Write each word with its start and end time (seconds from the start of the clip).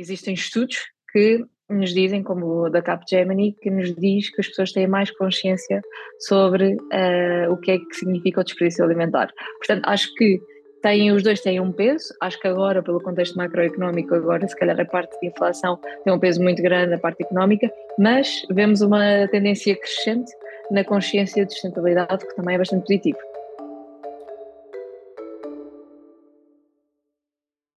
existem 0.00 0.34
estudos 0.34 0.78
que 1.12 1.44
nos 1.68 1.92
dizem, 1.92 2.22
como 2.22 2.64
o 2.64 2.70
da 2.70 2.82
Capgemini, 2.82 3.56
que 3.60 3.70
nos 3.70 3.94
diz 3.94 4.30
que 4.30 4.40
as 4.40 4.48
pessoas 4.48 4.72
têm 4.72 4.86
mais 4.86 5.10
consciência 5.10 5.80
sobre 6.20 6.74
uh, 6.74 7.52
o 7.52 7.56
que 7.56 7.72
é 7.72 7.78
que 7.78 7.94
significa 7.94 8.40
o 8.40 8.44
desperdício 8.44 8.84
alimentar. 8.84 9.30
Portanto, 9.58 9.82
acho 9.86 10.12
que 10.14 10.40
têm, 10.82 11.12
os 11.12 11.22
dois 11.22 11.40
têm 11.40 11.60
um 11.60 11.72
peso, 11.72 12.14
acho 12.20 12.38
que 12.40 12.48
agora, 12.48 12.82
pelo 12.82 13.00
contexto 13.00 13.36
macroeconómico, 13.36 14.14
agora 14.14 14.46
se 14.46 14.56
calhar 14.56 14.78
a 14.78 14.84
parte 14.84 15.18
de 15.20 15.28
inflação 15.28 15.78
tem 16.04 16.12
um 16.12 16.18
peso 16.18 16.42
muito 16.42 16.62
grande, 16.62 16.94
a 16.94 16.98
parte 16.98 17.22
económica, 17.22 17.72
mas 17.98 18.42
vemos 18.50 18.82
uma 18.82 19.26
tendência 19.28 19.74
crescente 19.76 20.32
na 20.70 20.84
consciência 20.84 21.46
de 21.46 21.52
sustentabilidade, 21.52 22.26
que 22.26 22.34
também 22.34 22.56
é 22.56 22.58
bastante 22.58 22.82
positivo. 22.82 23.18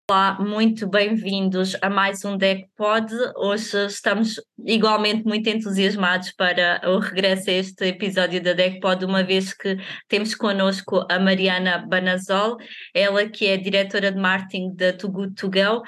Olá, 0.07 0.37
muito 0.39 0.87
bem-vindos 0.87 1.75
a 1.81 1.89
mais 1.89 2.23
um 2.23 2.37
DECPOD. 2.37 3.11
Hoje 3.37 3.87
estamos 3.87 4.39
igualmente 4.63 5.25
muito 5.25 5.49
entusiasmados 5.49 6.31
para 6.33 6.79
o 6.85 6.99
regresso 6.99 7.49
a 7.49 7.53
este 7.53 7.85
episódio 7.85 8.41
da 8.41 8.53
DECPOD, 8.53 9.03
uma 9.03 9.23
vez 9.23 9.51
que 9.51 9.75
temos 10.07 10.35
connosco 10.35 11.03
a 11.09 11.17
Mariana 11.17 11.79
Banazol, 11.87 12.57
ela 12.93 13.27
que 13.27 13.47
é 13.47 13.57
diretora 13.57 14.11
de 14.11 14.19
marketing 14.19 14.75
da 14.75 14.93
Too 14.93 15.11
Good 15.11 15.43
uh, 15.43 15.81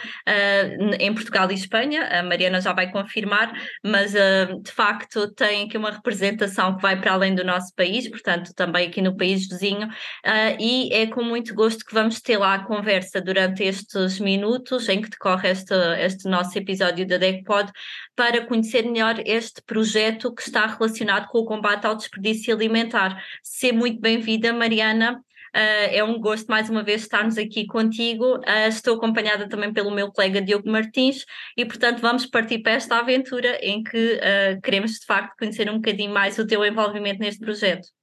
em 1.00 1.14
Portugal 1.14 1.52
e 1.52 1.54
Espanha. 1.54 2.08
A 2.08 2.24
Mariana 2.24 2.60
já 2.60 2.74
vai 2.74 2.92
confirmar, 2.92 3.54
mas 3.86 4.16
uh, 4.16 4.60
de 4.64 4.72
facto 4.72 5.32
tem 5.36 5.66
aqui 5.66 5.78
uma 5.78 5.92
representação 5.92 6.76
que 6.76 6.82
vai 6.82 7.00
para 7.00 7.14
além 7.14 7.36
do 7.36 7.44
nosso 7.44 7.72
país, 7.76 8.10
portanto 8.10 8.52
também 8.56 8.88
aqui 8.88 9.00
no 9.00 9.16
país 9.16 9.48
vizinho, 9.48 9.88
uh, 9.88 10.58
e 10.60 10.92
é 10.92 11.06
com 11.06 11.22
muito 11.22 11.54
gosto 11.54 11.86
que 11.86 11.94
vamos 11.94 12.20
ter 12.20 12.40
lá 12.40 12.56
a 12.56 12.66
conversa 12.66 13.22
durante 13.22 13.64
estes 14.08 14.20
minutos 14.20 14.90
em 14.90 15.02
que 15.02 15.10
decorre 15.10 15.50
este, 15.50 15.74
este 16.00 16.28
nosso 16.28 16.58
episódio 16.58 17.06
da 17.08 17.18
DECPOD 17.18 17.72
para 18.16 18.46
conhecer 18.46 18.84
melhor 18.84 19.22
este 19.26 19.62
projeto 19.62 20.34
que 20.34 20.42
está 20.42 20.66
relacionado 20.66 21.28
com 21.28 21.40
o 21.40 21.46
combate 21.46 21.86
ao 21.86 21.96
desperdício 21.96 22.54
alimentar. 22.54 23.24
Seja 23.44 23.74
muito 23.74 24.00
bem-vinda, 24.00 24.52
Mariana. 24.54 25.22
Uh, 25.56 25.90
é 25.92 26.04
um 26.04 26.20
gosto 26.20 26.48
mais 26.48 26.70
uma 26.70 26.84
vez 26.84 27.02
estarmos 27.02 27.38
aqui 27.38 27.66
contigo. 27.66 28.38
Uh, 28.38 28.68
estou 28.68 28.96
acompanhada 28.96 29.48
também 29.48 29.74
pelo 29.74 29.92
meu 29.92 30.12
colega 30.12 30.42
Diogo 30.42 30.70
Martins 30.70 31.26
e, 31.56 31.66
portanto, 31.66 32.00
vamos 32.00 32.26
partir 32.26 32.60
para 32.60 32.74
esta 32.74 33.00
aventura 33.00 33.58
em 33.62 33.82
que 33.82 34.16
uh, 34.16 34.62
queremos 34.62 34.92
de 34.94 35.06
facto 35.06 35.36
conhecer 35.38 35.70
um 35.70 35.76
bocadinho 35.76 36.14
mais 36.14 36.38
o 36.38 36.46
teu 36.46 36.64
envolvimento 36.66 37.20
neste 37.20 37.40
projeto. 37.40 37.97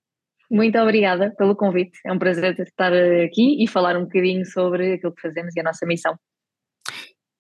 Muito 0.54 0.78
obrigada 0.78 1.34
pelo 1.36 1.56
convite. 1.56 1.98
É 2.06 2.12
um 2.12 2.18
prazer 2.18 2.56
estar 2.60 2.92
aqui 2.92 3.60
e 3.60 3.66
falar 3.66 3.96
um 3.96 4.04
bocadinho 4.04 4.46
sobre 4.46 4.92
aquilo 4.92 5.12
que 5.12 5.20
fazemos 5.20 5.52
e 5.56 5.58
a 5.58 5.64
nossa 5.64 5.84
missão. 5.84 6.16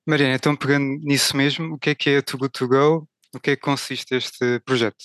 Mariana, 0.04 0.34
então 0.34 0.56
pegando 0.56 0.98
nisso 0.98 1.36
mesmo, 1.36 1.74
o 1.74 1.78
que 1.78 1.90
é 1.90 1.94
que 1.94 2.10
é 2.10 2.16
a 2.16 2.22
Too 2.22 2.40
Good 2.40 2.52
To 2.58 2.66
Go? 2.66 3.08
O 3.32 3.38
que 3.38 3.52
é 3.52 3.56
que 3.56 3.62
consiste 3.62 4.16
este 4.16 4.58
projeto? 4.66 4.96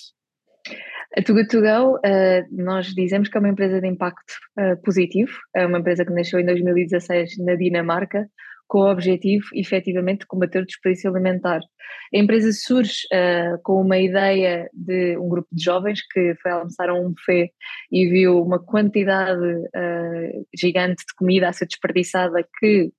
A 1.16 1.22
Too 1.22 1.36
Good 1.36 1.50
To 1.50 1.60
Go, 1.60 1.98
uh, 1.98 2.46
nós 2.50 2.88
dizemos 2.88 3.28
que 3.28 3.36
é 3.36 3.40
uma 3.40 3.48
empresa 3.48 3.80
de 3.80 3.86
impacto 3.86 4.34
uh, 4.58 4.76
positivo, 4.82 5.30
é 5.54 5.64
uma 5.64 5.78
empresa 5.78 6.04
que 6.04 6.12
nasceu 6.12 6.40
em 6.40 6.46
2016 6.46 7.38
na 7.38 7.54
Dinamarca, 7.54 8.28
com 8.70 8.82
o 8.82 8.90
objetivo, 8.90 9.44
efetivamente, 9.52 10.20
de 10.20 10.26
combater 10.26 10.62
o 10.62 10.64
desperdício 10.64 11.10
alimentar. 11.10 11.58
A 12.14 12.18
empresa 12.18 12.52
surge 12.52 13.00
uh, 13.12 13.60
com 13.64 13.82
uma 13.82 13.98
ideia 13.98 14.70
de 14.72 15.18
um 15.18 15.28
grupo 15.28 15.48
de 15.50 15.64
jovens 15.64 16.00
que 16.06 16.36
foi 16.40 16.52
almoçar 16.52 16.88
a 16.88 16.94
um 16.94 17.10
buffet 17.10 17.50
e 17.90 18.08
viu 18.08 18.40
uma 18.40 18.60
quantidade 18.64 19.44
uh, 19.44 20.46
gigante 20.56 21.04
de 21.04 21.14
comida 21.16 21.48
a 21.48 21.52
ser 21.52 21.66
desperdiçada 21.66 22.46
que, 22.60 22.92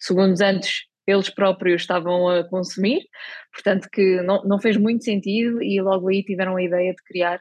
segundos 0.00 0.40
antes, 0.40 0.86
eles 1.06 1.30
próprios 1.30 1.82
estavam 1.82 2.28
a 2.28 2.42
consumir, 2.48 3.02
portanto 3.52 3.88
que 3.92 4.20
não, 4.22 4.42
não 4.44 4.58
fez 4.60 4.76
muito 4.76 5.04
sentido 5.04 5.62
e 5.62 5.80
logo 5.80 6.08
aí 6.08 6.24
tiveram 6.24 6.56
a 6.56 6.62
ideia 6.62 6.90
de 6.90 7.02
criar 7.04 7.40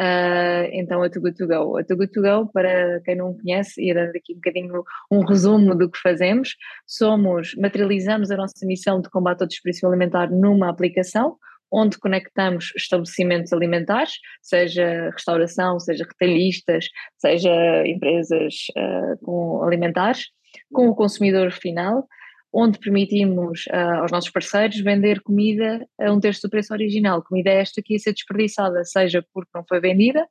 Uh, 0.00 0.64
então, 0.72 1.02
a 1.02 1.10
Too 1.10 1.20
Good 1.20 1.36
To 1.36 1.46
Go. 1.46 1.76
A 1.76 1.84
Too 1.84 1.94
Good 1.94 2.12
To 2.12 2.22
Go, 2.22 2.50
para 2.50 3.00
quem 3.04 3.16
não 3.16 3.36
conhece, 3.36 3.82
e 3.82 3.92
dando 3.92 4.16
aqui 4.16 4.32
um 4.32 4.36
bocadinho 4.36 4.82
um 5.10 5.20
resumo 5.20 5.74
do 5.76 5.90
que 5.90 5.98
fazemos, 5.98 6.56
somos, 6.86 7.54
materializamos 7.56 8.30
a 8.30 8.36
nossa 8.36 8.64
missão 8.64 9.02
de 9.02 9.10
combate 9.10 9.42
ao 9.42 9.46
desperdício 9.46 9.86
alimentar 9.86 10.30
numa 10.30 10.70
aplicação, 10.70 11.36
onde 11.70 11.98
conectamos 11.98 12.72
estabelecimentos 12.74 13.52
alimentares, 13.52 14.14
seja 14.40 15.10
restauração, 15.10 15.78
seja 15.78 16.04
retalhistas, 16.04 16.86
seja 17.18 17.52
empresas 17.86 18.54
uh, 18.78 19.22
com 19.22 19.62
alimentares, 19.62 20.28
com 20.72 20.88
o 20.88 20.94
consumidor 20.94 21.52
final, 21.52 22.08
onde 22.52 22.78
permitimos 22.78 23.66
uh, 23.66 24.00
aos 24.00 24.10
nossos 24.10 24.30
parceiros 24.30 24.80
vender 24.80 25.20
comida 25.22 25.86
a 26.00 26.12
um 26.12 26.20
terço 26.20 26.42
do 26.42 26.50
preço 26.50 26.72
original. 26.72 27.22
Comida 27.22 27.50
esta 27.50 27.80
que 27.82 27.94
ia 27.94 27.98
ser 27.98 28.12
desperdiçada, 28.12 28.84
seja 28.84 29.24
porque 29.32 29.50
não 29.54 29.64
foi 29.68 29.80
vendida, 29.80 30.26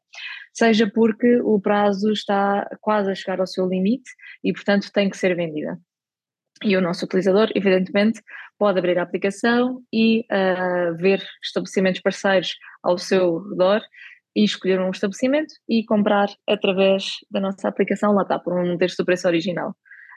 seja 0.53 0.89
porque 0.89 1.39
o 1.41 1.59
prazo 1.59 2.11
está 2.11 2.67
quase 2.81 3.11
a 3.11 3.15
chegar 3.15 3.39
ao 3.39 3.47
seu 3.47 3.67
limite 3.67 4.09
e, 4.43 4.51
portanto, 4.51 4.91
tem 4.91 5.09
que 5.09 5.17
ser 5.17 5.35
vendida. 5.35 5.79
E 6.63 6.75
o 6.75 6.81
nosso 6.81 7.05
utilizador, 7.05 7.49
evidentemente, 7.55 8.21
pode 8.57 8.77
abrir 8.77 8.99
a 8.99 9.03
aplicação 9.03 9.81
e 9.93 10.25
uh, 10.29 10.95
ver 10.97 11.23
estabelecimentos 11.41 12.01
parceiros 12.01 12.55
ao 12.83 12.97
seu 12.97 13.37
redor 13.49 13.81
e 14.35 14.43
escolher 14.43 14.79
um 14.81 14.91
estabelecimento 14.91 15.53
e 15.67 15.85
comprar 15.85 16.27
através 16.47 17.11
da 17.31 17.39
nossa 17.39 17.67
aplicação, 17.67 18.13
lá 18.13 18.23
está, 18.23 18.37
por 18.37 18.59
um 18.59 18.77
terço 18.77 18.97
do 18.97 19.05
preço 19.05 19.27
original. 19.27 19.73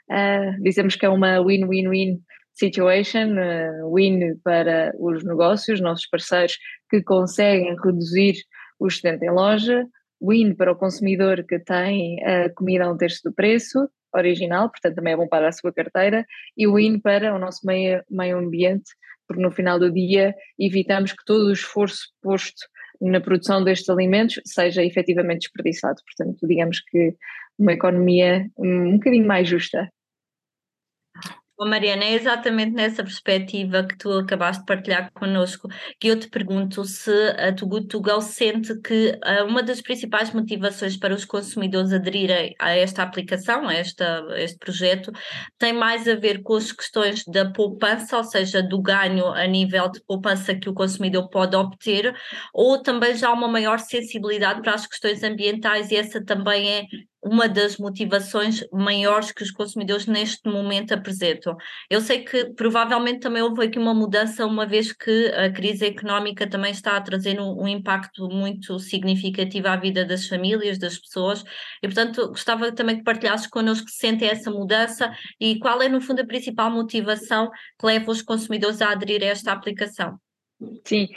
Uh, 0.09 0.61
dizemos 0.61 0.95
que 0.95 1.05
é 1.05 1.09
uma 1.09 1.39
win-win-win 1.39 2.19
situation, 2.53 3.35
uh, 3.37 3.93
win 3.93 4.37
para 4.43 4.93
os 4.99 5.23
negócios, 5.23 5.81
nossos 5.81 6.07
parceiros 6.07 6.57
que 6.89 7.01
conseguem 7.01 7.75
reduzir 7.83 8.35
o 8.79 8.87
excedente 8.87 9.25
em 9.25 9.31
loja, 9.31 9.85
win 10.21 10.55
para 10.55 10.71
o 10.71 10.75
consumidor 10.75 11.43
que 11.47 11.59
tem 11.59 12.23
a 12.23 12.49
comida 12.53 12.85
a 12.85 12.91
um 12.91 12.97
terço 12.97 13.21
do 13.23 13.33
preço 13.33 13.89
original, 14.15 14.69
portanto 14.69 14.95
também 14.95 15.13
é 15.13 15.17
bom 15.17 15.27
para 15.27 15.47
a 15.47 15.51
sua 15.51 15.73
carteira, 15.73 16.25
e 16.55 16.67
win 16.67 16.99
para 16.99 17.35
o 17.35 17.39
nosso 17.39 17.65
meio, 17.65 18.03
meio 18.09 18.37
ambiente, 18.37 18.91
porque 19.27 19.41
no 19.41 19.51
final 19.51 19.79
do 19.79 19.91
dia 19.91 20.35
evitamos 20.59 21.11
que 21.11 21.25
todo 21.25 21.47
o 21.47 21.51
esforço 21.51 22.09
posto 22.21 22.67
na 23.09 23.21
produção 23.21 23.63
destes 23.63 23.89
alimentos 23.89 24.39
seja 24.45 24.83
efetivamente 24.83 25.41
desperdiçado. 25.41 26.01
Portanto, 26.05 26.47
digamos 26.47 26.79
que 26.79 27.15
uma 27.57 27.73
economia 27.73 28.49
um 28.57 28.93
bocadinho 28.93 29.27
mais 29.27 29.47
justa. 29.47 29.89
Oh, 31.55 31.67
Mariana, 31.67 32.03
é 32.05 32.13
exatamente 32.13 32.71
nessa 32.71 33.03
perspectiva 33.03 33.83
que 33.83 33.95
tu 33.95 34.11
acabaste 34.11 34.61
de 34.61 34.65
partilhar 34.65 35.11
connosco 35.13 35.67
que 35.99 36.07
eu 36.07 36.19
te 36.19 36.27
pergunto 36.27 36.83
se 36.83 37.11
a 37.11 37.51
Go 37.51 38.21
sente 38.21 38.79
que 38.81 39.11
uh, 39.23 39.45
uma 39.45 39.61
das 39.61 39.79
principais 39.79 40.33
motivações 40.33 40.97
para 40.97 41.13
os 41.13 41.25
consumidores 41.25 41.93
aderirem 41.93 42.55
a 42.59 42.71
esta 42.75 43.03
aplicação, 43.03 43.67
a, 43.67 43.73
esta, 43.75 44.25
a 44.31 44.41
este 44.41 44.57
projeto, 44.57 45.11
tem 45.59 45.73
mais 45.73 46.07
a 46.07 46.15
ver 46.15 46.41
com 46.41 46.55
as 46.55 46.71
questões 46.71 47.23
da 47.25 47.51
poupança, 47.51 48.17
ou 48.17 48.23
seja, 48.23 48.63
do 48.63 48.81
ganho 48.81 49.27
a 49.27 49.45
nível 49.45 49.91
de 49.91 50.03
poupança 50.03 50.55
que 50.55 50.69
o 50.69 50.73
consumidor 50.73 51.29
pode 51.29 51.55
obter, 51.55 52.15
ou 52.51 52.81
também 52.81 53.15
já 53.15 53.31
uma 53.31 53.47
maior 53.47 53.77
sensibilidade 53.79 54.61
para 54.63 54.73
as 54.73 54.87
questões 54.87 55.21
ambientais 55.21 55.91
e 55.91 55.97
essa 55.97 56.23
também 56.25 56.67
é 56.67 56.85
uma 57.23 57.47
das 57.47 57.77
motivações 57.77 58.63
maiores 58.71 59.31
que 59.31 59.43
os 59.43 59.51
consumidores 59.51 60.05
neste 60.05 60.49
momento 60.49 60.93
apresentam. 60.93 61.55
Eu 61.89 62.01
sei 62.01 62.23
que 62.23 62.53
provavelmente 62.53 63.21
também 63.21 63.41
houve 63.41 63.65
aqui 63.65 63.79
uma 63.79 63.93
mudança, 63.93 64.45
uma 64.45 64.65
vez 64.65 64.91
que 64.91 65.27
a 65.27 65.51
crise 65.51 65.85
económica 65.85 66.47
também 66.47 66.71
está 66.71 66.97
a 66.97 67.01
trazer 67.01 67.39
um, 67.39 67.61
um 67.61 67.67
impacto 67.67 68.27
muito 68.27 68.77
significativo 68.79 69.67
à 69.67 69.75
vida 69.75 70.03
das 70.05 70.27
famílias, 70.27 70.77
das 70.77 70.99
pessoas, 70.99 71.43
e 71.81 71.87
portanto 71.87 72.27
gostava 72.27 72.71
também 72.71 72.97
que 72.97 73.03
partilhasses 73.03 73.47
connosco 73.47 73.89
se 73.89 73.97
sente 73.97 74.25
essa 74.25 74.51
mudança 74.51 75.11
e 75.39 75.57
qual 75.59 75.81
é, 75.81 75.87
no 75.87 76.01
fundo, 76.01 76.21
a 76.21 76.25
principal 76.25 76.69
motivação 76.69 77.49
que 77.79 77.85
leva 77.85 78.11
os 78.11 78.21
consumidores 78.21 78.81
a 78.81 78.91
aderir 78.91 79.23
a 79.23 79.27
esta 79.27 79.51
aplicação. 79.51 80.17
Sim. 80.85 81.07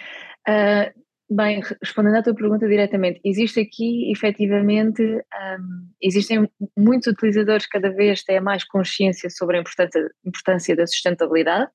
Uh 0.49 1.06
Bem, 1.29 1.61
respondendo 1.83 2.15
à 2.15 2.23
tua 2.23 2.37
pergunta 2.37 2.69
diretamente, 2.69 3.21
existe 3.25 3.59
aqui 3.59 4.13
efetivamente, 4.13 5.03
um, 5.03 5.89
existem 6.01 6.49
muitos 6.79 7.09
utilizadores 7.09 7.67
cada 7.67 7.91
vez 7.91 8.23
têm 8.23 8.41
mais 8.41 8.63
consciência 8.63 9.29
sobre 9.29 9.57
a 9.57 9.61
importância, 9.61 10.09
importância 10.25 10.77
da 10.77 10.87
sustentabilidade, 10.87 11.69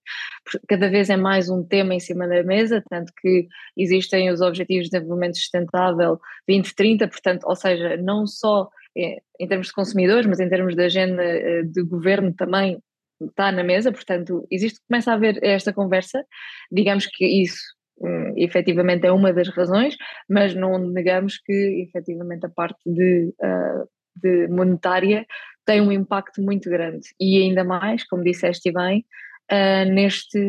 cada 0.69 0.89
vez 0.89 1.09
é 1.09 1.17
mais 1.17 1.49
um 1.49 1.65
tema 1.65 1.93
em 1.93 1.99
cima 1.99 2.29
da 2.29 2.41
mesa, 2.43 2.81
tanto 2.89 3.11
que 3.21 3.45
existem 3.75 4.31
os 4.31 4.39
Objetivos 4.39 4.85
de 4.85 4.91
Desenvolvimento 4.91 5.37
Sustentável 5.37 6.17
2030, 6.47 7.09
portanto, 7.09 7.43
ou 7.45 7.55
seja, 7.55 7.97
não 7.97 8.25
só 8.25 8.69
é, 8.97 9.17
em 9.37 9.47
termos 9.49 9.67
de 9.67 9.73
consumidores, 9.73 10.27
mas 10.27 10.39
em 10.39 10.47
termos 10.47 10.77
de 10.77 10.83
agenda 10.83 11.23
eh, 11.23 11.63
de 11.63 11.83
governo 11.83 12.33
também 12.33 12.81
está 13.21 13.51
na 13.51 13.65
mesa, 13.65 13.91
portanto, 13.91 14.47
existe, 14.49 14.79
começa 14.87 15.11
a 15.11 15.15
haver 15.15 15.43
esta 15.43 15.73
conversa, 15.73 16.25
digamos 16.71 17.05
que 17.05 17.25
isso 17.25 17.59
um, 18.01 18.33
efetivamente 18.35 19.05
é 19.05 19.11
uma 19.11 19.31
das 19.31 19.49
razões, 19.49 19.95
mas 20.29 20.55
não 20.55 20.77
negamos 20.77 21.37
que 21.37 21.87
efetivamente 21.87 22.45
a 22.45 22.49
parte 22.49 22.79
de, 22.85 23.33
uh, 23.41 23.87
de 24.15 24.47
monetária 24.47 25.25
tem 25.65 25.81
um 25.81 25.91
impacto 25.91 26.41
muito 26.41 26.69
grande 26.69 27.07
e 27.19 27.41
ainda 27.41 27.63
mais, 27.63 28.05
como 28.07 28.23
disseste 28.23 28.71
bem, 28.71 29.05
uh, 29.51 29.91
neste, 29.91 30.39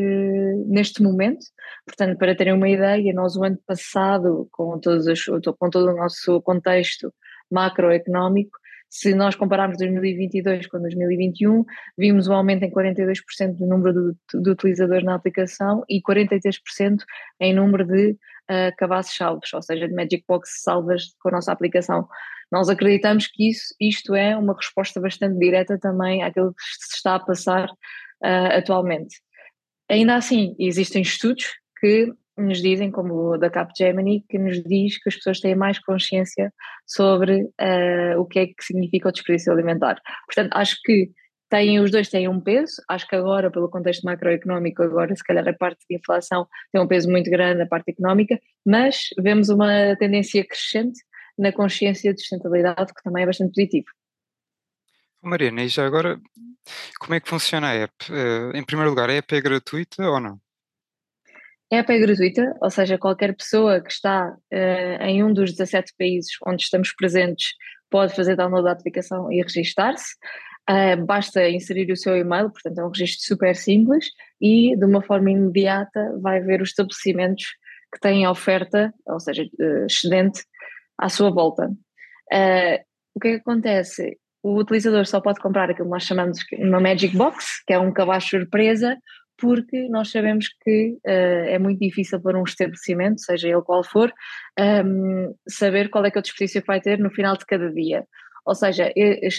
neste 0.67 1.03
momento. 1.03 1.45
Portanto, 1.87 2.19
para 2.19 2.35
terem 2.35 2.55
uma 2.55 2.69
ideia, 2.69 3.13
nós 3.13 3.37
o 3.37 3.45
ano 3.45 3.59
passado, 3.67 4.49
com, 4.51 4.79
todos 4.79 5.07
as, 5.07 5.23
com 5.25 5.71
todo 5.71 5.91
o 5.91 5.97
nosso 5.97 6.41
contexto 6.43 7.13
macroeconómico, 7.51 8.62
se 8.93 9.15
nós 9.15 9.35
compararmos 9.35 9.79
2022 9.79 10.67
com 10.67 10.79
2021, 10.79 11.65
vimos 11.97 12.29
um 12.29 12.35
aumento 12.35 12.63
em 12.63 12.71
42% 12.71 13.57
do 13.57 13.67
número 13.67 14.13
de, 14.13 14.43
de, 14.43 14.51
utilizadores 14.51 15.03
na 15.03 15.15
aplicação 15.15 15.83
e 15.89 16.03
43% 16.03 16.99
em 17.41 17.55
número 17.55 17.87
de 17.87 18.11
uh, 18.11 18.77
cabazes 18.77 19.17
salvos, 19.17 19.51
ou 19.55 19.63
seja, 19.63 19.89
de 19.89 19.95
Magic 19.95 20.23
Box 20.29 20.61
salvas 20.63 21.05
com 21.23 21.31
a 21.31 21.33
nossa 21.33 21.51
aplicação. 21.51 22.07
Nós 22.53 22.69
acreditamos 22.69 23.29
que 23.29 23.49
isso, 23.49 23.75
isto 23.81 24.15
é 24.15 24.37
uma 24.37 24.55
resposta 24.55 25.01
bastante 25.01 25.39
direta 25.39 25.79
também 25.79 26.23
àquilo 26.23 26.53
que 26.53 26.63
se 26.63 26.97
está 26.97 27.15
a 27.15 27.21
passar 27.21 27.71
uh, 27.71 28.59
atualmente. 28.59 29.23
Ainda 29.89 30.17
assim, 30.17 30.55
existem 30.59 31.01
estudos 31.01 31.47
que 31.81 32.13
nos 32.37 32.63
dizem, 32.63 32.91
como 32.91 33.33
o 33.33 33.39
da 33.39 33.51
Capgemini, 33.51 34.25
que 34.29 34.39
nos 34.39 34.63
diz 34.63 35.01
que 35.03 35.09
as 35.09 35.17
pessoas 35.17 35.41
têm 35.41 35.55
mais 35.55 35.79
consciência 35.79 36.53
sobre 36.87 37.43
uh, 37.43 38.19
o 38.19 38.27
que 38.27 38.39
é 38.39 38.47
que 38.47 38.63
significa 38.63 39.09
o 39.09 39.13
desperdício 39.13 39.53
alimentar. 39.53 40.01
Portanto, 40.27 40.53
acho 40.55 40.77
que 40.83 41.11
têm, 41.51 41.81
os 41.81 41.91
dois 41.91 42.09
têm 42.09 42.29
um 42.29 42.41
peso, 42.41 42.83
acho 42.89 43.07
que 43.07 43.15
agora, 43.15 43.51
pelo 43.51 43.69
contexto 43.69 44.05
macroeconómico, 44.05 44.83
agora 44.83 45.15
se 45.15 45.23
calhar 45.23 45.47
a 45.47 45.53
parte 45.53 45.85
de 45.89 45.97
inflação 45.97 46.47
tem 46.73 46.81
um 46.81 46.89
peso 46.89 47.11
muito 47.11 47.31
grande, 47.31 47.63
a 47.63 47.67
parte 47.67 47.91
económica, 47.91 48.41
mas 48.65 49.09
vemos 49.19 49.51
uma 49.51 49.95
tendência 49.99 50.43
crescente 50.47 50.99
na 51.39 51.53
consciência 51.53 52.15
de 52.15 52.21
sustentabilidade, 52.21 52.95
que 52.95 53.03
também 53.03 53.25
é 53.25 53.27
bastante 53.27 53.53
positivo. 53.53 53.87
Mariana, 55.23 55.63
e 55.63 55.69
já 55.69 55.87
agora, 55.87 56.19
como 56.99 57.15
é 57.15 57.21
que 57.21 57.29
funciona 57.29 57.69
a 57.69 57.75
app? 57.75 57.95
Uh, 58.11 58.57
em 58.57 58.65
primeiro 58.65 58.91
lugar, 58.91 59.09
a 59.09 59.13
app 59.13 59.35
é 59.35 59.41
gratuita 59.41 60.03
ou 60.09 60.19
não? 60.19 60.41
A 61.73 61.77
app 61.77 61.91
é 61.91 61.99
gratuita, 61.99 62.55
ou 62.61 62.69
seja, 62.69 62.99
qualquer 62.99 63.35
pessoa 63.35 63.81
que 63.81 63.91
está 63.91 64.29
uh, 64.29 65.03
em 65.05 65.25
um 65.25 65.33
dos 65.33 65.53
17 65.53 65.95
países 65.99 66.31
onde 66.47 66.63
estamos 66.63 66.93
presentes 66.93 67.55
pode 67.91 68.15
fazer 68.15 68.37
download 68.37 68.65
da 68.65 68.73
aplicação 68.73 69.33
e 69.33 69.41
registar-se. 69.41 70.15
Uh, 70.69 71.03
basta 71.07 71.49
inserir 71.49 71.91
o 71.91 71.97
seu 71.97 72.15
e-mail, 72.15 72.51
portanto 72.51 72.79
é 72.79 72.85
um 72.85 72.91
registro 72.91 73.25
super 73.25 73.57
simples 73.57 74.05
e 74.39 74.77
de 74.77 74.85
uma 74.85 75.01
forma 75.01 75.31
imediata 75.31 76.15
vai 76.21 76.43
ver 76.43 76.61
os 76.61 76.69
estabelecimentos 76.69 77.47
que 77.91 78.01
têm 78.01 78.29
oferta, 78.29 78.93
ou 79.07 79.19
seja, 79.19 79.43
uh, 79.43 79.87
excedente 79.87 80.45
à 80.99 81.09
sua 81.09 81.31
volta. 81.31 81.71
o 83.15 83.21
que 83.21 83.29
é 83.29 83.31
que 83.31 83.41
acontece? 83.41 84.19
O 84.43 84.59
utilizador 84.59 85.07
só 85.07 85.23
pode 85.23 85.41
comprar 85.41 85.71
aquilo 85.71 85.87
que 85.87 85.93
nós 85.93 86.03
chamamos 86.03 86.39
de 86.39 86.69
uma 86.69 86.81
Magic 86.81 87.17
Box, 87.17 87.65
que 87.67 87.73
é 87.73 87.79
um 87.79 87.93
cabaz 87.93 88.25
surpresa, 88.25 88.99
porque 89.43 89.89
nós 89.89 90.13
sabemos 90.13 90.47
que 90.63 90.97
uh, 91.05 91.49
é 91.49 91.59
muito 91.59 91.81
difícil 91.81 92.21
para 92.21 92.39
um 92.39 92.45
estabelecimento, 92.45 93.21
seja 93.21 93.49
ele 93.49 93.61
qual 93.63 93.83
for, 93.83 94.15
um, 94.57 94.63
ehm, 94.63 95.35
saber 95.49 95.91
qual 95.91 96.05
é 96.07 96.13
que 96.13 96.19
é 96.19 96.21
o 96.21 96.23
desperdício 96.23 96.61
que 96.61 96.67
vai 96.69 96.81
ter 96.81 97.01
no 97.01 97.11
final 97.11 97.37
de 97.37 97.45
cada 97.45 97.69
dia. 97.73 98.07
Ou 98.45 98.55
seja, 98.55 98.93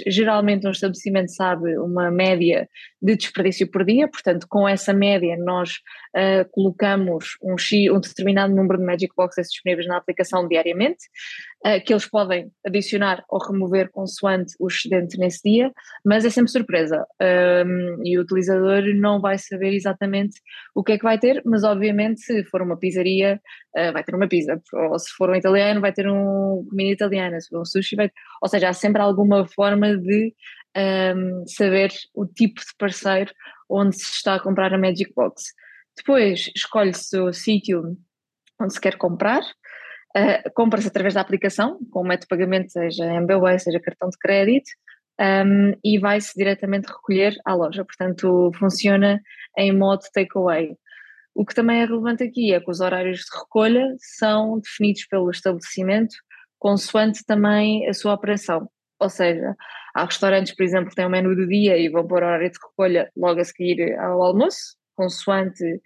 geralmente 0.07 0.67
um 0.67 0.71
estabelecimento 0.71 1.31
sabe 1.33 1.77
uma 1.77 2.11
média 2.11 2.69
de 3.01 3.15
desperdício 3.15 3.69
por 3.69 3.85
dia, 3.85 4.09
portanto, 4.09 4.45
com 4.49 4.67
essa 4.67 4.93
média 4.93 5.35
nós 5.37 5.71
uh, 6.15 6.49
colocamos 6.51 7.37
um, 7.41 7.55
um 7.95 7.99
determinado 7.99 8.53
número 8.53 8.79
de 8.79 8.85
Magic 8.85 9.13
Boxes 9.15 9.47
disponíveis 9.49 9.87
na 9.87 9.97
aplicação 9.97 10.47
diariamente, 10.47 11.03
uh, 11.65 11.83
que 11.83 11.93
eles 11.93 12.07
podem 12.07 12.51
adicionar 12.65 13.23
ou 13.29 13.39
remover 13.39 13.89
consoante 13.91 14.53
o 14.59 14.67
excedente 14.67 15.17
nesse 15.17 15.41
dia, 15.43 15.71
mas 16.05 16.25
é 16.25 16.29
sempre 16.29 16.51
surpresa 16.51 17.05
um, 17.65 18.01
e 18.03 18.17
o 18.17 18.21
utilizador 18.21 18.83
não 18.95 19.19
vai 19.19 19.37
saber 19.37 19.73
exatamente 19.73 20.39
o 20.75 20.83
que 20.83 20.93
é 20.93 20.97
que 20.97 21.03
vai 21.03 21.17
ter, 21.17 21.41
mas 21.45 21.63
obviamente 21.63 22.21
se 22.21 22.43
for 22.45 22.61
uma 22.61 22.77
pizzaria 22.77 23.41
uh, 23.77 23.93
vai 23.93 24.03
ter 24.03 24.15
uma 24.15 24.27
pizza, 24.27 24.61
ou 24.73 24.99
se 24.99 25.09
for 25.11 25.29
um 25.29 25.35
italiano 25.35 25.81
vai 25.81 25.93
ter 25.93 26.07
um 26.07 26.65
comida 26.69 26.91
italiana, 26.91 27.39
se 27.39 27.49
for 27.49 27.61
um 27.61 27.65
sushi 27.65 27.95
vai 27.95 28.11
ou 28.41 28.49
seja, 28.49 28.69
há 28.69 28.73
sempre 28.73 29.01
alguma 29.01 29.47
forma 29.47 29.95
de 29.97 30.33
um, 30.75 31.47
saber 31.47 31.91
o 32.13 32.25
tipo 32.25 32.59
de 32.59 32.75
parceiro 32.77 33.31
onde 33.69 33.95
se 33.95 34.03
está 34.03 34.35
a 34.35 34.39
comprar 34.39 34.73
a 34.73 34.77
Magic 34.77 35.13
Box. 35.15 35.53
Depois 35.97 36.49
escolhe-se 36.55 37.17
o 37.19 37.31
sítio 37.31 37.97
onde 38.59 38.73
se 38.73 38.81
quer 38.81 38.97
comprar, 38.97 39.41
uh, 40.17 40.51
compra-se 40.53 40.87
através 40.87 41.13
da 41.13 41.21
aplicação, 41.21 41.79
com 41.91 42.01
o 42.01 42.03
método 42.03 42.21
de 42.21 42.27
pagamento, 42.27 42.71
seja 42.71 43.05
MBWay, 43.05 43.59
seja 43.59 43.79
cartão 43.79 44.09
de 44.09 44.17
crédito, 44.17 44.69
um, 45.19 45.73
e 45.83 45.99
vai-se 45.99 46.33
diretamente 46.35 46.87
recolher 46.87 47.35
à 47.45 47.53
loja. 47.53 47.85
Portanto, 47.85 48.51
funciona 48.57 49.21
em 49.57 49.71
modo 49.71 50.01
takeaway. 50.13 50.75
O 51.35 51.45
que 51.45 51.55
também 51.55 51.81
é 51.81 51.85
relevante 51.85 52.23
aqui 52.23 52.53
é 52.53 52.59
que 52.59 52.69
os 52.69 52.79
horários 52.79 53.19
de 53.19 53.39
recolha 53.39 53.95
são 53.97 54.59
definidos 54.59 55.05
pelo 55.05 55.31
estabelecimento 55.31 56.15
consoante 56.59 57.25
também 57.25 57.87
a 57.89 57.93
sua 57.93 58.13
operação. 58.13 58.69
Ou 58.99 59.09
seja, 59.09 59.55
há 59.93 60.05
restaurantes, 60.05 60.55
por 60.55 60.63
exemplo, 60.63 60.89
que 60.89 60.95
têm 60.95 61.05
o 61.05 61.09
menu 61.09 61.35
do 61.35 61.47
dia 61.47 61.77
e 61.77 61.89
vão 61.89 62.07
pôr 62.07 62.23
hora 62.23 62.49
de 62.49 62.57
recolha 62.57 63.11
logo 63.17 63.41
a 63.41 63.43
seguir 63.43 63.97
ao 63.99 64.21
almoço, 64.23 64.77
consoante 64.95 65.81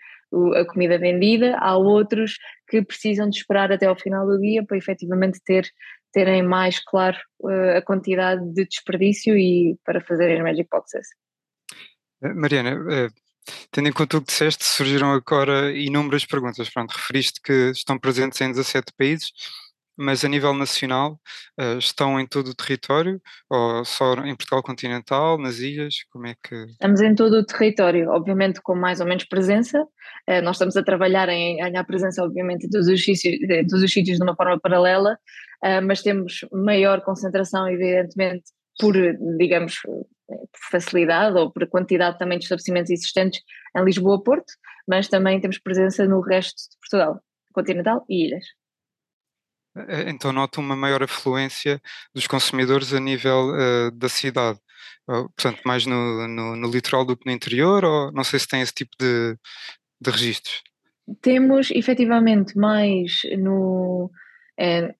a 0.55 0.65
comida 0.65 0.99
vendida, 0.99 1.57
há 1.57 1.77
outros 1.77 2.37
que 2.67 2.81
precisam 2.81 3.29
de 3.29 3.37
esperar 3.37 3.71
até 3.71 3.85
ao 3.85 3.95
final 3.95 4.25
do 4.27 4.39
dia 4.39 4.65
para 4.65 4.77
efetivamente 4.77 5.39
ter, 5.43 5.69
terem 6.11 6.43
mais 6.43 6.79
claro 6.83 7.17
uh, 7.41 7.77
a 7.77 7.81
quantidade 7.81 8.43
de 8.53 8.65
desperdício 8.65 9.37
e 9.37 9.77
para 9.85 10.01
fazerem 10.01 10.43
Magic 10.43 10.67
Boxes. 10.69 11.07
Eh, 12.21 12.33
Mariana, 12.33 12.75
uh, 12.75 13.13
tendo 13.71 13.89
em 13.89 13.93
conta 13.93 14.17
o 14.17 14.21
que 14.21 14.27
disseste, 14.27 14.63
surgiram 14.63 15.11
agora 15.11 15.71
inúmeras 15.71 16.25
perguntas. 16.25 16.69
Pronto, 16.69 16.91
referiste 16.91 17.41
que 17.41 17.71
estão 17.71 17.97
presentes 17.97 18.39
em 18.41 18.51
17 18.51 18.91
países 18.97 19.31
mas 19.97 20.23
a 20.23 20.29
nível 20.29 20.53
nacional 20.53 21.19
uh, 21.59 21.77
estão 21.77 22.19
em 22.19 22.27
todo 22.27 22.49
o 22.49 22.55
território 22.55 23.19
ou 23.49 23.83
só 23.83 24.13
em 24.25 24.35
Portugal 24.35 24.61
continental, 24.61 25.37
nas 25.37 25.59
ilhas? 25.59 25.95
Como 26.11 26.27
é 26.27 26.35
que. 26.35 26.55
Estamos 26.55 27.01
em 27.01 27.15
todo 27.15 27.37
o 27.37 27.45
território, 27.45 28.09
obviamente 28.09 28.61
com 28.61 28.75
mais 28.75 28.99
ou 28.99 29.07
menos 29.07 29.23
presença. 29.25 29.81
Uh, 30.29 30.41
nós 30.43 30.55
estamos 30.55 30.77
a 30.77 30.83
trabalhar 30.83 31.29
em 31.29 31.57
ganhar 31.57 31.83
presença, 31.85 32.23
obviamente, 32.23 32.69
todos 32.69 32.87
os 32.87 33.03
sítios, 33.03 33.37
todos 33.69 33.83
os 33.83 33.91
sítios 33.91 34.17
de 34.17 34.23
uma 34.23 34.35
forma 34.35 34.59
paralela, 34.59 35.17
uh, 35.63 35.81
mas 35.85 36.01
temos 36.01 36.45
maior 36.51 37.01
concentração, 37.01 37.67
evidentemente, 37.67 38.45
por, 38.79 38.93
digamos, 39.37 39.79
por 40.27 40.69
facilidade 40.71 41.37
ou 41.37 41.51
por 41.51 41.67
quantidade 41.67 42.17
também 42.17 42.37
de 42.37 42.45
estabelecimentos 42.45 42.91
existentes 42.91 43.41
em 43.75 43.83
Lisboa-Porto, 43.83 44.53
mas 44.87 45.07
também 45.07 45.39
temos 45.39 45.57
presença 45.57 46.05
no 46.05 46.21
resto 46.21 46.55
de 46.55 46.77
Portugal, 46.79 47.21
continental 47.53 48.05
e 48.09 48.27
ilhas. 48.27 48.45
Eh, 49.87 50.09
então 50.09 50.31
noto 50.31 50.59
uma 50.59 50.75
maior 50.75 51.03
afluência 51.03 51.81
dos 52.13 52.27
consumidores 52.27 52.93
a 52.93 52.99
nível 52.99 53.51
uh, 53.51 53.91
da 53.91 54.09
cidade. 54.09 54.59
Portanto, 55.05 55.61
mais 55.65 55.85
no, 55.85 56.27
no, 56.27 56.55
no, 56.57 56.69
litoral 56.69 57.05
do 57.05 57.15
que 57.15 57.25
no 57.25 57.31
interior, 57.31 57.85
ou 57.85 58.11
não 58.11 58.25
sei 58.25 58.39
se 58.39 58.47
tem 58.47 58.61
esse 58.61 58.73
tipo 58.73 58.91
de, 58.99 59.37
de 60.01 60.11
registros? 60.11 60.61
Temos 61.21 61.71
efetivamente 61.71 62.57
mais 62.57 63.21
no, 63.37 64.11
em, 64.59 64.93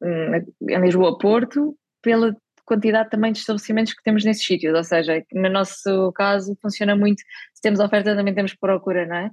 em 0.70 0.80
Lisboa-Porto, 0.80 1.78
pela 2.02 2.34
quantidade 2.68 3.10
também 3.10 3.32
de 3.32 3.40
estabelecimentos 3.40 3.94
que 3.94 4.04
temos 4.04 4.26
nesses 4.26 4.46
sítios, 4.46 4.76
ou 4.76 4.84
seja, 4.84 5.24
no 5.32 5.50
nosso 5.50 6.12
caso 6.12 6.56
funciona 6.62 6.96
muito, 6.96 7.22
se 7.54 7.62
temos 7.62 7.80
oferta 7.80 8.16
também 8.16 8.34
temos 8.34 8.54
procura, 8.54 9.06
não 9.06 9.16
é? 9.16 9.32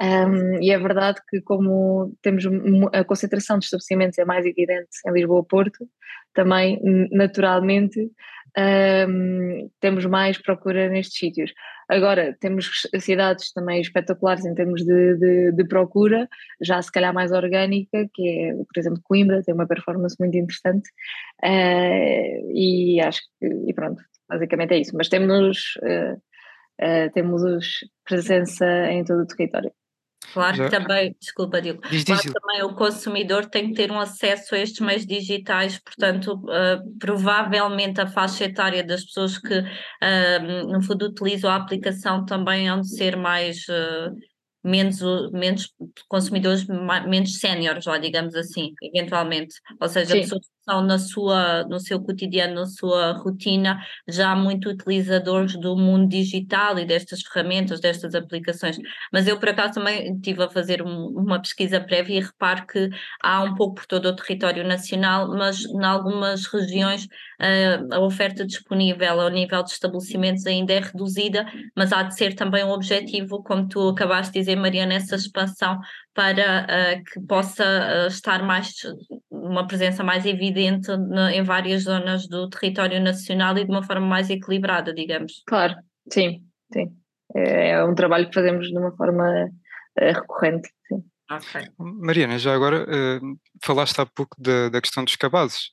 Um, 0.00 0.60
e 0.60 0.70
é 0.72 0.78
verdade 0.78 1.20
que, 1.28 1.40
como 1.42 2.16
temos 2.22 2.44
a 2.92 3.04
concentração 3.04 3.58
de 3.58 3.66
estabelecimentos 3.66 4.18
é 4.18 4.24
mais 4.24 4.44
evidente 4.44 4.88
em 5.06 5.12
Lisboa-Porto, 5.12 5.88
também 6.34 6.80
naturalmente 7.10 8.10
um, 8.58 9.70
temos 9.80 10.04
mais 10.06 10.38
procura 10.38 10.88
nestes 10.88 11.18
sítios. 11.18 11.52
Agora, 11.88 12.36
temos 12.40 12.88
cidades 13.00 13.52
também 13.52 13.80
espetaculares 13.80 14.44
em 14.44 14.54
termos 14.54 14.84
de, 14.84 15.16
de, 15.16 15.52
de, 15.52 15.64
procura, 15.64 16.28
já 16.60 16.80
se 16.80 16.90
calhar 16.92 17.12
mais 17.14 17.32
orgânica, 17.32 18.08
que 18.14 18.28
é, 18.28 18.54
por 18.54 18.78
exemplo, 18.78 19.00
Coimbra, 19.02 19.42
tem 19.42 19.54
uma 19.54 19.66
performance 19.66 20.16
muito 20.18 20.36
interessante, 20.36 20.88
uh, 21.42 22.52
e 22.54 23.00
acho 23.00 23.20
que, 23.40 23.46
e 23.46 23.74
pronto, 23.74 24.02
basicamente 24.28 24.74
é 24.74 24.78
isso. 24.78 24.96
Mas 24.96 25.08
temos, 25.08 25.74
uh, 25.82 26.14
uh, 26.14 27.12
temos 27.12 27.42
presença 28.04 28.66
em 28.90 29.04
todo 29.04 29.22
o 29.22 29.26
território. 29.26 29.72
Claro 30.32 30.56
que 30.56 30.70
também, 30.70 31.16
desculpa, 31.20 31.60
Diogo, 31.60 31.82
diz, 31.90 32.04
claro 32.04 32.32
também 32.32 32.62
o 32.62 32.74
consumidor 32.74 33.46
tem 33.46 33.68
que 33.68 33.74
ter 33.74 33.90
um 33.90 34.00
acesso 34.00 34.54
a 34.54 34.58
estes 34.58 34.80
meios 34.80 35.06
digitais, 35.06 35.78
portanto, 35.78 36.34
uh, 36.34 36.98
provavelmente 36.98 38.00
a 38.00 38.06
faixa 38.06 38.44
etária 38.44 38.84
das 38.84 39.04
pessoas 39.04 39.36
que, 39.36 39.58
uh, 39.58 40.72
no 40.72 40.82
fundo, 40.82 41.06
utilizam 41.06 41.50
a 41.50 41.56
aplicação 41.56 42.24
também 42.24 42.68
hão 42.68 42.80
de 42.80 42.88
ser 42.88 43.16
mais. 43.16 43.58
Uh, 43.68 44.16
menos, 44.64 45.00
menos 45.32 45.72
consumidores, 46.08 46.66
menos 47.08 47.38
séniores, 47.38 47.84
digamos 48.00 48.34
assim, 48.34 48.72
eventualmente. 48.80 49.56
Ou 49.80 49.88
seja, 49.88 50.12
Sim. 50.12 50.20
pessoas 50.20 50.42
que 50.42 50.52
na 50.66 50.98
sua, 50.98 51.64
no 51.64 51.80
seu 51.80 52.00
cotidiano, 52.00 52.54
na 52.54 52.66
sua 52.66 53.12
rotina, 53.12 53.80
já 54.08 54.34
muito 54.34 54.68
utilizadores 54.68 55.58
do 55.58 55.76
mundo 55.76 56.08
digital 56.08 56.78
e 56.78 56.84
destas 56.84 57.22
ferramentas, 57.22 57.80
destas 57.80 58.14
aplicações. 58.14 58.76
Mas 59.12 59.26
eu, 59.26 59.38
por 59.38 59.48
acaso, 59.48 59.74
também 59.74 60.14
estive 60.14 60.42
a 60.44 60.50
fazer 60.50 60.82
um, 60.82 61.08
uma 61.08 61.40
pesquisa 61.40 61.80
prévia 61.80 62.18
e 62.18 62.20
reparo 62.20 62.66
que 62.66 62.90
há 63.22 63.42
um 63.42 63.54
pouco 63.54 63.76
por 63.76 63.86
todo 63.86 64.06
o 64.06 64.16
território 64.16 64.66
nacional, 64.66 65.28
mas 65.28 65.64
em 65.64 65.84
algumas 65.84 66.46
regiões 66.46 67.04
uh, 67.04 67.94
a 67.94 68.00
oferta 68.00 68.46
disponível 68.46 69.20
ao 69.20 69.30
nível 69.30 69.62
de 69.62 69.70
estabelecimentos 69.70 70.46
ainda 70.46 70.72
é 70.72 70.80
reduzida, 70.80 71.46
mas 71.76 71.92
há 71.92 72.02
de 72.02 72.16
ser 72.16 72.34
também 72.34 72.64
um 72.64 72.70
objetivo, 72.70 73.42
como 73.42 73.68
tu 73.68 73.88
acabaste 73.88 74.32
de 74.32 74.38
dizer, 74.40 74.56
Maria, 74.56 74.86
nessa 74.86 75.16
expansão 75.16 75.80
para 76.14 76.66
uh, 76.66 77.04
que 77.04 77.20
possa 77.26 77.64
uh, 77.64 78.06
estar 78.06 78.42
mais 78.42 78.74
uma 79.42 79.66
presença 79.66 80.02
mais 80.04 80.24
evidente 80.24 80.88
na, 80.96 81.32
em 81.34 81.42
várias 81.42 81.84
zonas 81.84 82.26
do 82.28 82.48
território 82.48 83.00
nacional 83.00 83.56
e 83.58 83.64
de 83.64 83.70
uma 83.70 83.82
forma 83.82 84.06
mais 84.06 84.30
equilibrada, 84.30 84.92
digamos. 84.92 85.42
Claro, 85.46 85.74
sim, 86.12 86.42
sim. 86.72 86.92
É, 87.34 87.70
é 87.70 87.84
um 87.84 87.94
trabalho 87.94 88.28
que 88.28 88.34
fazemos 88.34 88.68
de 88.68 88.78
uma 88.78 88.94
forma 88.96 89.46
uh, 89.46 90.04
recorrente, 90.04 90.68
sim. 90.88 91.02
Okay. 91.30 91.66
Mariana, 91.78 92.38
já 92.38 92.54
agora 92.54 92.86
falaste 93.64 93.98
há 93.98 94.04
pouco 94.04 94.36
da, 94.38 94.68
da 94.68 94.82
questão 94.82 95.02
dos 95.02 95.16
cabazes, 95.16 95.70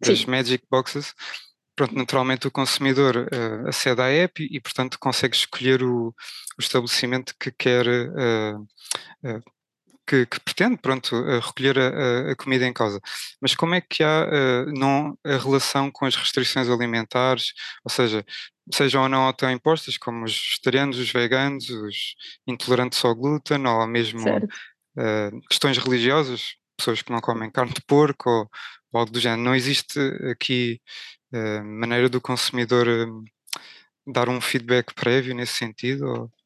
das 0.00 0.20
sim. 0.20 0.30
Magic 0.30 0.64
Boxes 0.70 1.12
pronto, 1.74 1.94
naturalmente 1.94 2.46
o 2.46 2.50
consumidor 2.50 3.16
uh, 3.16 3.68
acede 3.68 4.00
à 4.00 4.08
app 4.08 4.42
e, 4.42 4.56
e, 4.56 4.60
portanto, 4.60 4.98
consegue 4.98 5.34
escolher 5.34 5.82
o, 5.82 6.08
o 6.08 6.60
estabelecimento 6.60 7.34
que 7.38 7.50
quer 7.50 7.86
uh, 7.86 8.60
uh, 8.60 9.42
que, 10.06 10.26
que 10.26 10.40
pretende, 10.40 10.76
pronto, 10.78 11.22
recolher 11.40 11.78
a, 11.78 12.32
a, 12.32 12.36
comida 12.36 12.66
em 12.66 12.72
causa. 12.72 13.00
Mas 13.40 13.54
como 13.54 13.74
é 13.74 13.80
que 13.80 14.02
há 14.02 14.26
uh, 14.26 14.72
não, 14.72 15.16
a 15.24 15.36
relação 15.36 15.90
com 15.90 16.04
as 16.06 16.16
restrições 16.16 16.68
alimentares, 16.68 17.52
ou 17.84 17.90
seja, 17.90 18.24
sejam 18.72 19.02
ou 19.02 19.08
não 19.08 19.32
tão 19.32 19.50
impostas, 19.50 19.96
como 19.96 20.24
os 20.24 20.32
vegetarianos, 20.32 20.98
os 20.98 21.10
veganos, 21.10 21.68
os 21.68 22.14
intolerantes 22.46 23.04
ao 23.04 23.14
glúten, 23.14 23.66
ou 23.66 23.86
mesmo 23.86 24.28
uh, 24.28 25.40
questões 25.48 25.78
religiosas, 25.78 26.56
pessoas 26.76 27.02
que 27.02 27.12
não 27.12 27.20
comem 27.20 27.50
carne 27.50 27.72
de 27.72 27.82
porco, 27.82 28.28
ou, 28.28 28.50
ou 28.92 29.00
algo 29.00 29.12
do 29.12 29.20
género. 29.20 29.42
Não 29.42 29.54
existe 29.54 29.98
aqui 30.30 30.80
uh, 31.32 31.64
maneira 31.64 32.08
do 32.08 32.20
consumidor 32.20 32.86
dar 34.06 34.28
um 34.28 34.40
feedback 34.40 34.94
prévio 34.94 35.34
nesse 35.34 35.54
sentido? 35.54 36.06
Ou? 36.06 36.41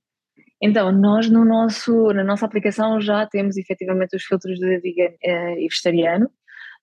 Então, 0.62 0.90
nós 0.90 1.28
no 1.28 1.44
nosso, 1.44 2.12
na 2.14 2.25
nossa 2.25 2.46
aplicação 2.46 3.00
já 3.00 3.26
temos 3.26 3.56
efetivamente 3.56 4.16
os 4.16 4.25
filtros 4.25 4.58
de 4.58 4.80
vegan 4.80 5.12
uh, 5.12 5.58
e 5.58 5.68
vegetariano. 5.68 6.30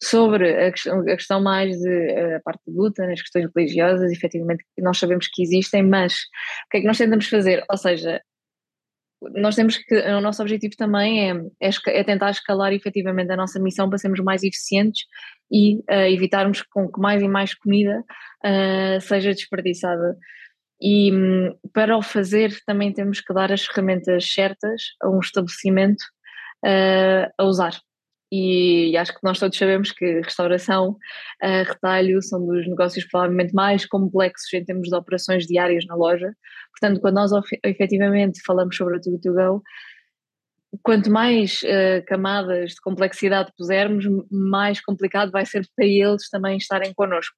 Sobre 0.01 0.67
a 0.67 0.71
questão, 0.71 0.99
a 0.99 1.15
questão 1.15 1.41
mais 1.41 1.77
de 1.77 1.89
uh, 1.89 2.35
a 2.37 2.39
parte 2.41 2.61
de 2.67 2.73
glúten, 2.73 3.11
as 3.11 3.21
questões 3.21 3.49
religiosas, 3.55 4.11
efetivamente 4.11 4.63
nós 4.79 4.97
sabemos 4.97 5.27
que 5.31 5.41
existem, 5.41 5.83
mas 5.83 6.13
o 6.13 6.69
que 6.71 6.77
é 6.77 6.81
que 6.81 6.87
nós 6.87 6.97
tentamos 6.97 7.27
fazer? 7.27 7.63
Ou 7.69 7.77
seja, 7.77 8.21
nós 9.35 9.55
temos 9.55 9.77
que, 9.77 9.95
o 9.95 10.21
nosso 10.21 10.41
objetivo 10.41 10.75
também 10.77 11.31
é, 11.31 11.33
é, 11.61 11.69
é, 11.87 12.03
tentar 12.03 12.31
escalar 12.31 12.73
efetivamente 12.73 13.31
a 13.31 13.37
nossa 13.37 13.59
missão 13.59 13.87
para 13.89 13.97
sermos 13.97 14.19
mais 14.19 14.43
eficientes 14.43 15.05
e 15.51 15.77
uh, 15.89 16.07
evitarmos 16.11 16.61
com 16.61 16.91
que 16.91 16.99
mais 16.99 17.21
e 17.21 17.27
mais 17.27 17.53
comida 17.53 18.03
uh, 18.45 19.01
seja 19.01 19.31
desperdiçada. 19.31 20.17
E 20.83 21.13
hum, 21.13 21.55
para 21.73 21.97
o 21.97 22.01
fazer 22.01 22.53
também 22.65 22.91
temos 22.91 23.21
que 23.21 23.33
dar 23.33 23.53
as 23.53 23.65
ferramentas 23.65 24.29
certas 24.29 24.81
a 25.01 25.09
um 25.09 25.19
estabelecimento 25.19 26.01
uh, 26.65 27.31
a 27.37 27.45
usar. 27.45 27.79
E, 28.29 28.89
e, 28.91 28.97
acho 28.97 29.13
que 29.13 29.19
nós 29.23 29.39
todos 29.39 29.57
sabemos 29.57 29.91
que 29.93 30.19
restauração, 30.21 30.97
uh, 31.41 31.63
retalho 31.65 32.21
são 32.21 32.45
dos 32.45 32.67
negócios 32.67 33.05
provavelmente 33.05 33.53
mais 33.53 33.85
complexos 33.85 34.51
em 34.53 34.65
termos 34.65 34.89
de 34.89 34.95
operações 34.95 35.45
diárias 35.45 35.85
na 35.85 35.95
loja. 35.95 36.33
Portanto, 36.71 36.99
quando 36.99 37.15
nós 37.15 37.31
efetivamente 37.63 38.41
falamos 38.45 38.75
sobre 38.75 38.97
a 38.97 38.99
Too 38.99 39.21
To 39.21 39.33
Go, 39.33 39.63
quanto 40.81 41.09
mais 41.09 41.61
uh, 41.63 42.03
camadas 42.07 42.71
de 42.71 42.81
complexidade 42.81 43.53
pusermos, 43.57 44.05
mais 44.29 44.81
complicado 44.81 45.31
vai 45.31 45.45
ser 45.45 45.65
para 45.77 45.85
eles 45.85 46.29
também 46.29 46.57
estarem 46.57 46.93
connosco. 46.93 47.37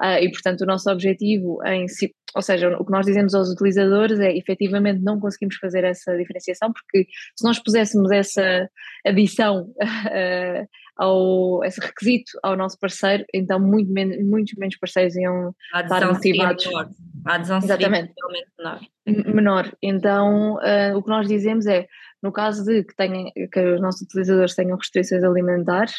Uh, 0.00 0.22
e, 0.22 0.30
portanto, 0.30 0.62
o 0.62 0.66
nosso 0.66 0.90
objetivo 0.90 1.58
em 1.64 1.86
si, 1.88 2.14
ou 2.34 2.42
seja, 2.42 2.68
o 2.78 2.84
que 2.84 2.92
nós 2.92 3.06
dizemos 3.06 3.34
aos 3.34 3.48
utilizadores 3.50 4.18
é 4.18 4.36
efetivamente 4.36 5.02
não 5.02 5.20
conseguimos 5.20 5.56
fazer 5.56 5.84
essa 5.84 6.16
diferenciação, 6.16 6.72
porque 6.72 7.06
se 7.36 7.44
nós 7.44 7.58
puséssemos 7.58 8.10
essa 8.10 8.68
adição, 9.06 9.72
uh, 9.80 10.68
ao, 10.96 11.64
esse 11.64 11.80
requisito 11.80 12.32
ao 12.42 12.56
nosso 12.56 12.78
parceiro, 12.78 13.24
então 13.34 13.58
muito 13.58 13.92
men 13.92 14.24
muitos 14.24 14.54
menos 14.56 14.76
parceiros 14.76 15.16
iam 15.16 15.54
estar 15.74 16.06
motivados. 16.06 16.66
Menor. 16.66 16.88
A 17.26 17.34
adesão 17.34 17.58
Exatamente. 17.58 18.12
menor. 18.58 18.80
menor. 19.06 19.72
Então, 19.82 20.54
uh, 20.54 20.96
o 20.96 21.02
que 21.02 21.08
nós 21.08 21.26
dizemos 21.26 21.66
é, 21.66 21.86
no 22.22 22.32
caso 22.32 22.64
de 22.64 22.84
que, 22.84 22.94
tenham, 22.94 23.30
que 23.52 23.60
os 23.60 23.80
nossos 23.80 24.02
utilizadores 24.02 24.54
tenham 24.54 24.76
restrições 24.76 25.24
alimentares, 25.24 25.94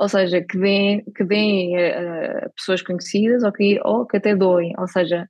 ou 0.00 0.08
seja, 0.08 0.40
que 0.40 0.58
deem, 0.58 1.04
que 1.14 1.22
deem 1.22 1.76
a, 1.76 2.46
a 2.46 2.50
pessoas 2.56 2.80
conhecidas 2.80 3.42
ou 3.42 3.52
que, 3.52 3.78
ou 3.84 4.06
que 4.06 4.16
até 4.16 4.34
doem, 4.34 4.72
ou 4.78 4.88
seja, 4.88 5.28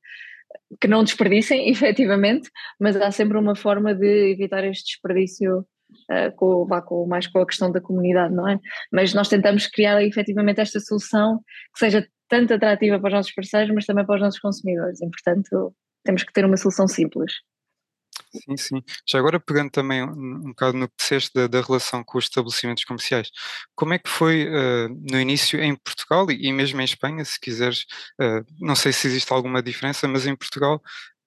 que 0.81 0.87
não 0.87 1.03
desperdicem 1.03 1.69
efetivamente, 1.69 2.49
mas 2.79 2.95
há 2.97 3.11
sempre 3.11 3.37
uma 3.37 3.57
forma 3.57 3.93
de 3.93 4.31
evitar 4.31 4.63
este 4.65 4.93
desperdício 4.93 5.59
uh, 5.59 6.33
com, 6.37 6.67
vá, 6.67 6.81
com, 6.81 7.05
mais 7.05 7.27
com 7.27 7.41
a 7.41 7.47
questão 7.47 7.73
da 7.73 7.81
comunidade, 7.81 8.33
não 8.33 8.49
é? 8.49 8.61
Mas 8.93 9.13
nós 9.13 9.29
tentamos 9.29 9.67
criar 9.67 10.01
efetivamente 10.05 10.61
esta 10.61 10.79
solução 10.79 11.41
que 11.75 11.81
seja 11.81 12.07
tanto 12.29 12.55
atrativa 12.55 13.01
para 13.01 13.09
os 13.09 13.15
nossos 13.15 13.35
parceiros, 13.35 13.75
mas 13.75 13.87
também 13.87 14.07
para 14.07 14.15
os 14.15 14.21
nossos 14.21 14.39
consumidores, 14.39 15.03
e 15.03 15.11
portanto 15.11 15.75
temos 16.05 16.23
que 16.23 16.33
ter 16.33 16.45
uma 16.45 16.57
solução 16.57 16.87
simples. 16.87 17.33
Sim, 18.33 18.57
sim. 18.57 18.83
Já 19.09 19.19
agora 19.19 19.41
pegando 19.41 19.71
também 19.71 20.03
um, 20.05 20.11
um 20.11 20.49
bocado 20.51 20.77
no 20.79 20.89
que 20.89 20.95
disseste 20.99 21.33
da, 21.35 21.47
da, 21.49 21.61
relação 21.61 22.05
com 22.05 22.17
os 22.17 22.25
estabelecimentos 22.27 22.85
comerciais, 22.85 23.31
como 23.75 23.93
é 23.95 23.99
que 23.99 24.09
foi 24.09 24.47
uh, 24.49 24.89
no 25.11 25.21
início 25.21 25.61
em 25.61 25.75
Portugal 25.75 26.31
e, 26.31 26.47
e, 26.47 26.53
mesmo 26.53 26.81
em 26.81 26.85
Espanha, 26.85 27.25
se 27.25 27.41
quiseres, 27.41 27.87
uh, 28.21 28.45
não 28.61 28.77
sei 28.77 28.93
se 28.93 29.07
existe 29.09 29.33
alguma 29.33 29.61
diferença, 29.63 30.07
mas 30.07 30.27
em 30.27 30.37
Portugal, 30.37 30.81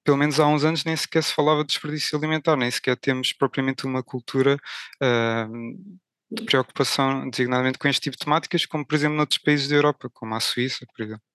pelo 0.03 0.17
menos 0.17 0.39
há 0.39 0.47
uns 0.47 0.63
anos, 0.63 0.85
nem 0.85 0.95
sequer 0.95 1.23
se 1.23 1.33
falava 1.33 1.61
de 1.61 1.67
desperdício 1.67 2.17
alimentar, 2.17 2.55
nem 2.55 2.71
sequer 2.71 2.95
temos 2.97 3.33
propriamente 3.33 3.85
uma 3.85 4.01
cultura 4.01 4.57
uh, 5.01 6.03
de 6.31 6.43
preocupação 6.45 7.29
designadamente 7.29 7.77
com 7.77 7.87
este 7.87 8.01
tipo 8.01 8.17
de 8.17 8.23
temáticas, 8.25 8.65
como 8.65 8.85
por 8.85 8.95
exemplo 8.95 9.17
noutros 9.17 9.39
países 9.39 9.67
da 9.67 9.75
Europa, 9.75 10.09
como 10.13 10.35
a 10.35 10.39
Suíça, 10.39 10.85
por 10.95 11.03
exemplo. 11.03 11.32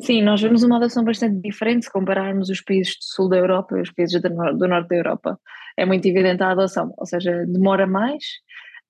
Sim, 0.00 0.22
nós 0.22 0.40
vemos 0.40 0.62
uma 0.62 0.76
adoção 0.76 1.04
bastante 1.04 1.40
diferente 1.40 1.84
se 1.84 1.92
compararmos 1.92 2.48
os 2.48 2.60
países 2.60 2.94
do 2.94 3.02
sul 3.02 3.28
da 3.28 3.36
Europa 3.36 3.76
e 3.76 3.82
os 3.82 3.90
países 3.92 4.20
do, 4.20 4.68
norte 4.68 4.88
da 4.88 4.96
Europa. 4.96 5.38
É 5.76 5.84
muito 5.84 6.06
evidente 6.06 6.42
a 6.42 6.50
adoção, 6.50 6.94
ou 6.96 7.06
seja, 7.06 7.44
demora 7.46 7.86
mais 7.86 8.22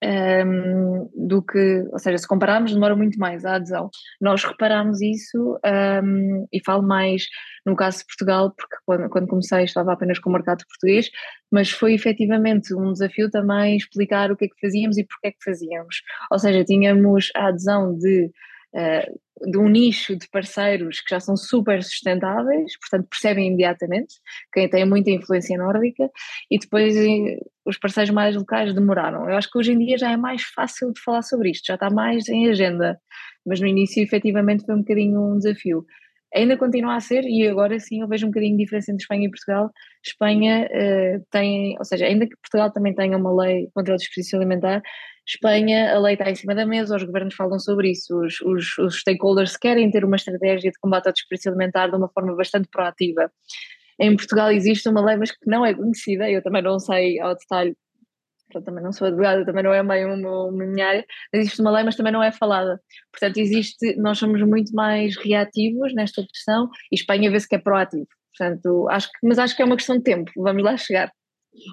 um, 0.02 0.06
ehm, 0.06 1.08
do 1.14 1.42
que, 1.42 1.84
ou 1.90 1.98
seja, 1.98 2.18
se 2.18 2.28
compararmos, 2.28 2.74
demora 2.74 2.94
muito 2.94 3.18
mais 3.18 3.44
a 3.44 3.56
adesão. 3.56 3.88
Nós 4.20 4.44
reparamos 4.44 5.00
isso 5.00 5.58
um, 5.64 5.68
ehm, 5.68 6.46
e 6.52 6.62
falo 6.64 6.82
mais 6.82 7.24
no 7.64 7.74
caso 7.74 7.98
de 8.00 8.06
Portugal, 8.06 8.52
porque 8.54 8.76
quando, 8.84 9.08
quando 9.08 9.26
comecei 9.26 9.64
estava 9.64 9.92
apenas 9.94 10.18
com 10.18 10.28
o 10.28 10.32
mercado 10.32 10.64
português, 10.68 11.10
mas 11.50 11.70
foi 11.70 11.94
efetivamente 11.94 12.74
um 12.74 12.92
desafio 12.92 13.30
também 13.30 13.76
explicar 13.76 14.30
o 14.30 14.36
que 14.36 14.44
é 14.46 14.48
que 14.48 14.60
fazíamos 14.60 14.98
e 14.98 15.04
porque 15.04 15.28
é 15.28 15.30
que 15.30 15.42
fazíamos. 15.44 16.02
Ou 16.30 16.38
seja, 16.38 16.64
tínhamos 16.64 17.30
a 17.34 17.48
adesão 17.48 17.96
de 17.96 18.30
uh, 18.74 19.23
de 19.50 19.58
um 19.58 19.68
nicho 19.68 20.16
de 20.16 20.28
parceiros 20.28 21.00
que 21.00 21.10
já 21.10 21.20
são 21.20 21.36
super 21.36 21.82
sustentáveis, 21.82 22.78
portanto 22.78 23.08
percebem 23.08 23.48
imediatamente, 23.48 24.14
quem 24.52 24.68
tem 24.68 24.84
muita 24.84 25.10
influência 25.10 25.56
nórdica, 25.58 26.10
e 26.50 26.58
depois 26.58 26.96
eh, 26.96 27.38
os 27.64 27.78
parceiros 27.78 28.12
mais 28.12 28.36
locais 28.36 28.74
demoraram. 28.74 29.28
Eu 29.28 29.36
acho 29.36 29.50
que 29.50 29.58
hoje 29.58 29.72
em 29.72 29.78
dia 29.78 29.98
já 29.98 30.10
é 30.12 30.16
mais 30.16 30.42
fácil 30.42 30.92
de 30.92 31.00
falar 31.00 31.22
sobre 31.22 31.50
isto, 31.50 31.66
já 31.66 31.74
está 31.74 31.90
mais 31.90 32.28
em 32.28 32.48
agenda, 32.48 32.98
mas 33.46 33.60
no 33.60 33.66
início 33.66 34.02
efetivamente 34.02 34.64
foi 34.64 34.74
um 34.74 34.78
bocadinho 34.78 35.20
um 35.20 35.38
desafio. 35.38 35.84
Ainda 36.34 36.56
continua 36.56 36.96
a 36.96 37.00
ser, 37.00 37.22
e 37.24 37.46
agora 37.46 37.78
sim 37.78 38.00
eu 38.00 38.08
vejo 38.08 38.26
um 38.26 38.30
bocadinho 38.30 38.56
de 38.56 38.64
diferença 38.64 38.90
entre 38.90 39.02
Espanha 39.02 39.26
e 39.26 39.30
Portugal. 39.30 39.70
Espanha 40.04 40.68
uh, 40.68 41.24
tem, 41.30 41.76
ou 41.78 41.84
seja, 41.84 42.06
ainda 42.06 42.26
que 42.26 42.36
Portugal 42.36 42.72
também 42.72 42.94
tenha 42.94 43.16
uma 43.16 43.32
lei 43.32 43.68
contra 43.72 43.94
o 43.94 43.96
desperdício 43.96 44.38
alimentar, 44.38 44.82
Espanha, 45.26 45.94
a 45.94 45.98
lei 45.98 46.14
está 46.14 46.30
em 46.30 46.34
cima 46.34 46.54
da 46.54 46.66
mesa, 46.66 46.96
os 46.96 47.02
governos 47.02 47.34
falam 47.34 47.58
sobre 47.58 47.90
isso, 47.92 48.14
os, 48.20 48.40
os, 48.42 48.78
os 48.78 49.00
stakeholders 49.00 49.56
querem 49.56 49.90
ter 49.90 50.04
uma 50.04 50.16
estratégia 50.16 50.70
de 50.70 50.78
combate 50.78 51.06
ao 51.06 51.12
desperdício 51.12 51.50
alimentar 51.50 51.88
de 51.88 51.96
uma 51.96 52.10
forma 52.10 52.36
bastante 52.36 52.68
proativa. 52.68 53.30
Em 53.98 54.14
Portugal 54.16 54.50
existe 54.50 54.88
uma 54.88 55.00
lei, 55.04 55.16
mas 55.16 55.30
que 55.30 55.48
não 55.48 55.64
é 55.64 55.72
conhecida, 55.72 56.28
eu 56.30 56.42
também 56.42 56.62
não 56.62 56.78
sei 56.78 57.18
ao 57.20 57.34
detalhe, 57.34 57.74
eu 58.58 58.62
também 58.62 58.82
não 58.82 58.92
sou 58.92 59.06
advogada, 59.06 59.44
também 59.44 59.62
não 59.62 59.72
é 59.72 59.82
meio 59.82 60.14
uma, 60.14 60.50
minha 60.52 60.86
área, 60.86 61.04
existe 61.32 61.60
uma 61.60 61.70
lei, 61.70 61.84
mas 61.84 61.96
também 61.96 62.12
não 62.12 62.22
é 62.22 62.32
falada. 62.32 62.80
Portanto, 63.12 63.38
existe, 63.38 63.96
nós 63.96 64.18
somos 64.18 64.40
muito 64.42 64.72
mais 64.74 65.16
reativos 65.16 65.94
nesta 65.94 66.22
questão 66.26 66.68
e 66.92 66.96
Espanha 66.96 67.30
vê-se 67.30 67.48
que 67.48 67.54
é 67.56 67.58
proativo. 67.58 68.06
Portanto, 68.36 68.88
acho 68.90 69.08
que, 69.08 69.26
mas 69.26 69.38
acho 69.38 69.56
que 69.56 69.62
é 69.62 69.64
uma 69.64 69.76
questão 69.76 69.96
de 69.96 70.02
tempo, 70.02 70.30
vamos 70.36 70.62
lá 70.62 70.76
chegar. 70.76 71.10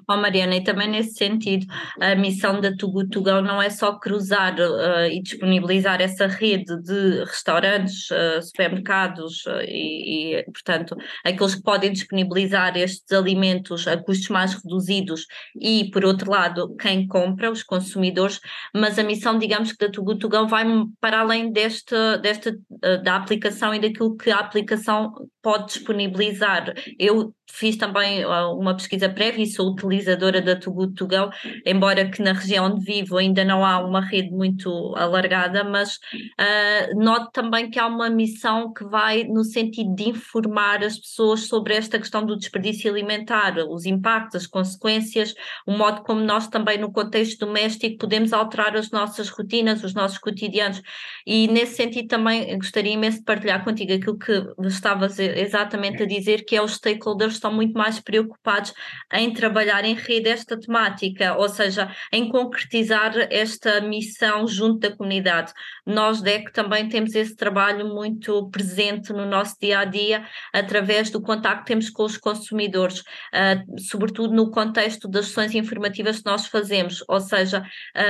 Oh, 0.08 0.16
Mariana, 0.16 0.56
e 0.56 0.64
também 0.64 0.88
nesse 0.88 1.14
sentido, 1.14 1.66
a 2.00 2.14
missão 2.14 2.60
da 2.60 2.74
Tugu 2.76 3.08
Tugão 3.08 3.42
não 3.42 3.60
é 3.60 3.68
só 3.68 3.98
cruzar 3.98 4.54
uh, 4.54 5.06
e 5.10 5.20
disponibilizar 5.22 6.00
essa 6.00 6.26
rede 6.26 6.80
de 6.82 7.24
restaurantes, 7.24 8.08
uh, 8.10 8.40
supermercados 8.40 9.44
uh, 9.46 9.60
e, 9.66 10.36
e, 10.36 10.44
portanto, 10.44 10.96
aqueles 11.24 11.54
que 11.56 11.62
podem 11.62 11.92
disponibilizar 11.92 12.76
estes 12.76 13.10
alimentos 13.12 13.88
a 13.88 13.96
custos 13.96 14.28
mais 14.28 14.54
reduzidos 14.54 15.26
e, 15.60 15.90
por 15.90 16.04
outro 16.04 16.30
lado, 16.30 16.74
quem 16.76 17.06
compra, 17.06 17.50
os 17.50 17.62
consumidores, 17.62 18.40
mas 18.74 18.98
a 18.98 19.02
missão, 19.02 19.38
digamos 19.38 19.72
que 19.72 19.86
da 19.86 19.92
Tugu 19.92 20.16
Tugão 20.16 20.46
vai 20.46 20.64
para 21.00 21.20
além 21.20 21.50
desta, 21.52 22.18
desta 22.18 22.56
da 23.02 23.16
aplicação 23.16 23.74
e 23.74 23.80
daquilo 23.80 24.16
que 24.16 24.30
a 24.30 24.38
aplicação 24.38 25.12
pode 25.42 25.66
disponibilizar. 25.66 26.72
Eu 26.98 27.34
fiz 27.52 27.76
também 27.76 28.24
uma 28.24 28.74
pesquisa 28.74 29.10
prévia 29.10 29.44
e 29.44 29.46
sou 29.46 29.72
utilizadora 29.72 30.40
da 30.40 30.56
Tugu 30.56 30.92
Tugão, 30.94 31.30
embora 31.66 32.08
que 32.08 32.22
na 32.22 32.32
região 32.32 32.66
onde 32.66 32.84
vivo 32.84 33.18
ainda 33.18 33.44
não 33.44 33.64
há 33.64 33.84
uma 33.84 34.00
rede 34.00 34.30
muito 34.30 34.70
alargada, 34.96 35.62
mas 35.62 35.96
uh, 35.96 36.98
noto 36.98 37.30
também 37.30 37.70
que 37.70 37.78
há 37.78 37.86
uma 37.86 38.08
missão 38.08 38.72
que 38.72 38.84
vai 38.84 39.24
no 39.24 39.44
sentido 39.44 39.94
de 39.94 40.08
informar 40.08 40.82
as 40.82 40.98
pessoas 40.98 41.46
sobre 41.46 41.74
esta 41.74 41.98
questão 41.98 42.24
do 42.24 42.38
desperdício 42.38 42.90
alimentar, 42.90 43.58
os 43.68 43.84
impactos, 43.84 44.42
as 44.42 44.46
consequências, 44.46 45.34
o 45.66 45.72
modo 45.72 46.02
como 46.02 46.20
nós 46.20 46.48
também 46.48 46.78
no 46.78 46.90
contexto 46.90 47.44
doméstico 47.44 47.98
podemos 47.98 48.32
alterar 48.32 48.76
as 48.76 48.90
nossas 48.90 49.28
rotinas, 49.28 49.84
os 49.84 49.92
nossos 49.92 50.18
cotidianos 50.18 50.80
e 51.26 51.48
nesse 51.48 51.76
sentido 51.76 52.08
também 52.08 52.56
gostaria 52.56 52.92
imenso 52.92 53.18
de 53.18 53.24
partilhar 53.24 53.62
contigo 53.62 53.92
aquilo 53.92 54.18
que 54.18 54.42
estavas 54.66 55.18
exatamente 55.36 56.02
a 56.02 56.06
dizer, 56.06 56.44
que 56.44 56.56
é 56.56 56.62
os 56.62 56.74
stakeholders 56.74 57.34
estão 57.34 57.52
muito 57.52 57.74
mais 57.74 58.00
preocupados 58.00 58.72
em 59.12 59.32
trabalhar 59.32 59.84
em 59.84 59.94
rede 59.94 60.28
esta 60.28 60.58
temática, 60.58 61.36
ou 61.36 61.48
seja, 61.48 61.90
em 62.12 62.28
concretizar 62.28 63.14
esta 63.30 63.80
missão 63.80 64.46
junto 64.46 64.80
da 64.80 64.96
comunidade. 64.96 65.52
Nós, 65.86 66.20
DEC, 66.20 66.52
também 66.52 66.88
temos 66.88 67.14
esse 67.14 67.34
trabalho 67.34 67.88
muito 67.88 68.48
presente 68.50 69.12
no 69.12 69.26
nosso 69.26 69.56
dia 69.60 69.80
a 69.80 69.84
dia, 69.84 70.26
através 70.52 71.10
do 71.10 71.20
contacto 71.20 71.62
que 71.62 71.68
temos 71.68 71.90
com 71.90 72.04
os 72.04 72.16
consumidores, 72.16 73.00
uh, 73.00 73.80
sobretudo 73.80 74.34
no 74.34 74.50
contexto 74.50 75.08
das 75.08 75.26
sessões 75.26 75.54
informativas 75.54 76.18
que 76.18 76.26
nós 76.26 76.46
fazemos, 76.46 77.04
ou 77.08 77.20
seja, 77.20 77.64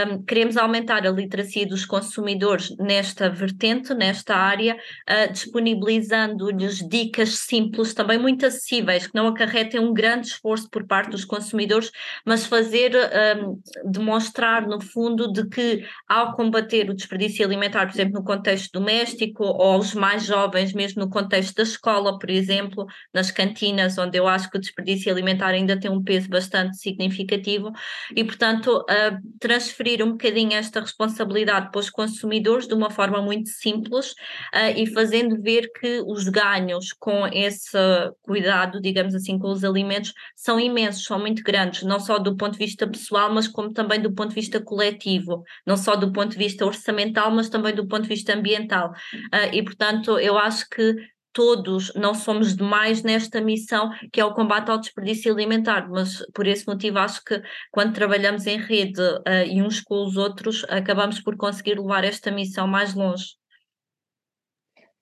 um, 0.08 0.22
queremos 0.22 0.56
aumentar 0.56 1.06
a 1.06 1.10
literacia 1.10 1.66
dos 1.66 1.84
consumidores 1.84 2.74
nesta 2.78 3.28
vertente, 3.28 3.94
nesta 3.94 4.36
área, 4.36 4.76
uh, 4.76 5.32
disponibilizando-lhes 5.32 6.78
dicas 6.88 7.11
simples, 7.26 7.94
também 7.94 8.18
muito 8.18 8.46
acessíveis, 8.46 9.06
que 9.06 9.14
não 9.14 9.28
acarretem 9.28 9.80
um 9.80 9.92
grande 9.92 10.28
esforço 10.28 10.68
por 10.70 10.86
parte 10.86 11.10
dos 11.10 11.24
consumidores, 11.24 11.90
mas 12.24 12.46
fazer, 12.46 12.92
um, 13.38 13.60
demonstrar 13.90 14.66
no 14.66 14.80
fundo 14.80 15.32
de 15.32 15.48
que 15.48 15.84
ao 16.08 16.34
combater 16.34 16.88
o 16.90 16.94
desperdício 16.94 17.44
alimentar, 17.44 17.86
por 17.86 17.94
exemplo, 17.94 18.14
no 18.14 18.24
contexto 18.24 18.72
doméstico, 18.72 19.44
ou 19.44 19.78
os 19.78 19.94
mais 19.94 20.24
jovens, 20.24 20.72
mesmo 20.72 21.02
no 21.04 21.10
contexto 21.10 21.54
da 21.56 21.62
escola, 21.62 22.18
por 22.18 22.30
exemplo, 22.30 22.86
nas 23.12 23.30
cantinas, 23.30 23.98
onde 23.98 24.18
eu 24.18 24.26
acho 24.26 24.50
que 24.50 24.58
o 24.58 24.60
desperdício 24.60 25.12
alimentar 25.12 25.48
ainda 25.48 25.78
tem 25.78 25.90
um 25.90 26.02
peso 26.02 26.28
bastante 26.28 26.76
significativo, 26.76 27.72
e 28.14 28.24
portanto 28.24 28.78
uh, 28.78 29.38
transferir 29.38 30.04
um 30.04 30.12
bocadinho 30.12 30.52
esta 30.54 30.80
responsabilidade 30.80 31.70
para 31.70 31.80
os 31.80 31.90
consumidores 31.90 32.66
de 32.66 32.74
uma 32.74 32.90
forma 32.90 33.20
muito 33.20 33.48
simples 33.48 34.12
uh, 34.12 34.76
e 34.76 34.86
fazendo 34.86 35.40
ver 35.40 35.70
que 35.72 36.02
os 36.06 36.28
ganhos 36.28 36.92
com 37.02 37.26
esse 37.26 37.76
cuidado, 38.22 38.80
digamos 38.80 39.12
assim, 39.12 39.36
com 39.36 39.50
os 39.50 39.64
alimentos, 39.64 40.14
são 40.36 40.60
imensos, 40.60 41.04
são 41.04 41.18
muito 41.18 41.42
grandes, 41.42 41.82
não 41.82 41.98
só 41.98 42.16
do 42.16 42.36
ponto 42.36 42.52
de 42.52 42.64
vista 42.64 42.86
pessoal, 42.86 43.34
mas 43.34 43.48
como 43.48 43.72
também 43.72 44.00
do 44.00 44.14
ponto 44.14 44.28
de 44.28 44.36
vista 44.36 44.62
coletivo, 44.62 45.42
não 45.66 45.76
só 45.76 45.96
do 45.96 46.12
ponto 46.12 46.30
de 46.30 46.38
vista 46.38 46.64
orçamental, 46.64 47.28
mas 47.32 47.48
também 47.48 47.74
do 47.74 47.88
ponto 47.88 48.04
de 48.04 48.08
vista 48.08 48.32
ambiental. 48.32 48.92
Uh, 49.34 49.52
e, 49.52 49.64
portanto, 49.64 50.16
eu 50.16 50.38
acho 50.38 50.68
que 50.70 50.94
todos 51.32 51.92
não 51.96 52.14
somos 52.14 52.54
demais 52.54 53.02
nesta 53.02 53.40
missão 53.40 53.90
que 54.12 54.20
é 54.20 54.24
o 54.24 54.32
combate 54.32 54.70
ao 54.70 54.78
desperdício 54.78 55.32
alimentar, 55.32 55.88
mas 55.90 56.24
por 56.32 56.46
esse 56.46 56.68
motivo 56.68 57.00
acho 57.00 57.20
que 57.24 57.42
quando 57.72 57.94
trabalhamos 57.94 58.46
em 58.46 58.58
rede 58.58 59.02
uh, 59.02 59.44
e 59.50 59.60
uns 59.60 59.80
com 59.80 60.06
os 60.06 60.16
outros, 60.16 60.64
acabamos 60.68 61.20
por 61.20 61.36
conseguir 61.36 61.80
levar 61.80 62.04
esta 62.04 62.30
missão 62.30 62.68
mais 62.68 62.94
longe. 62.94 63.41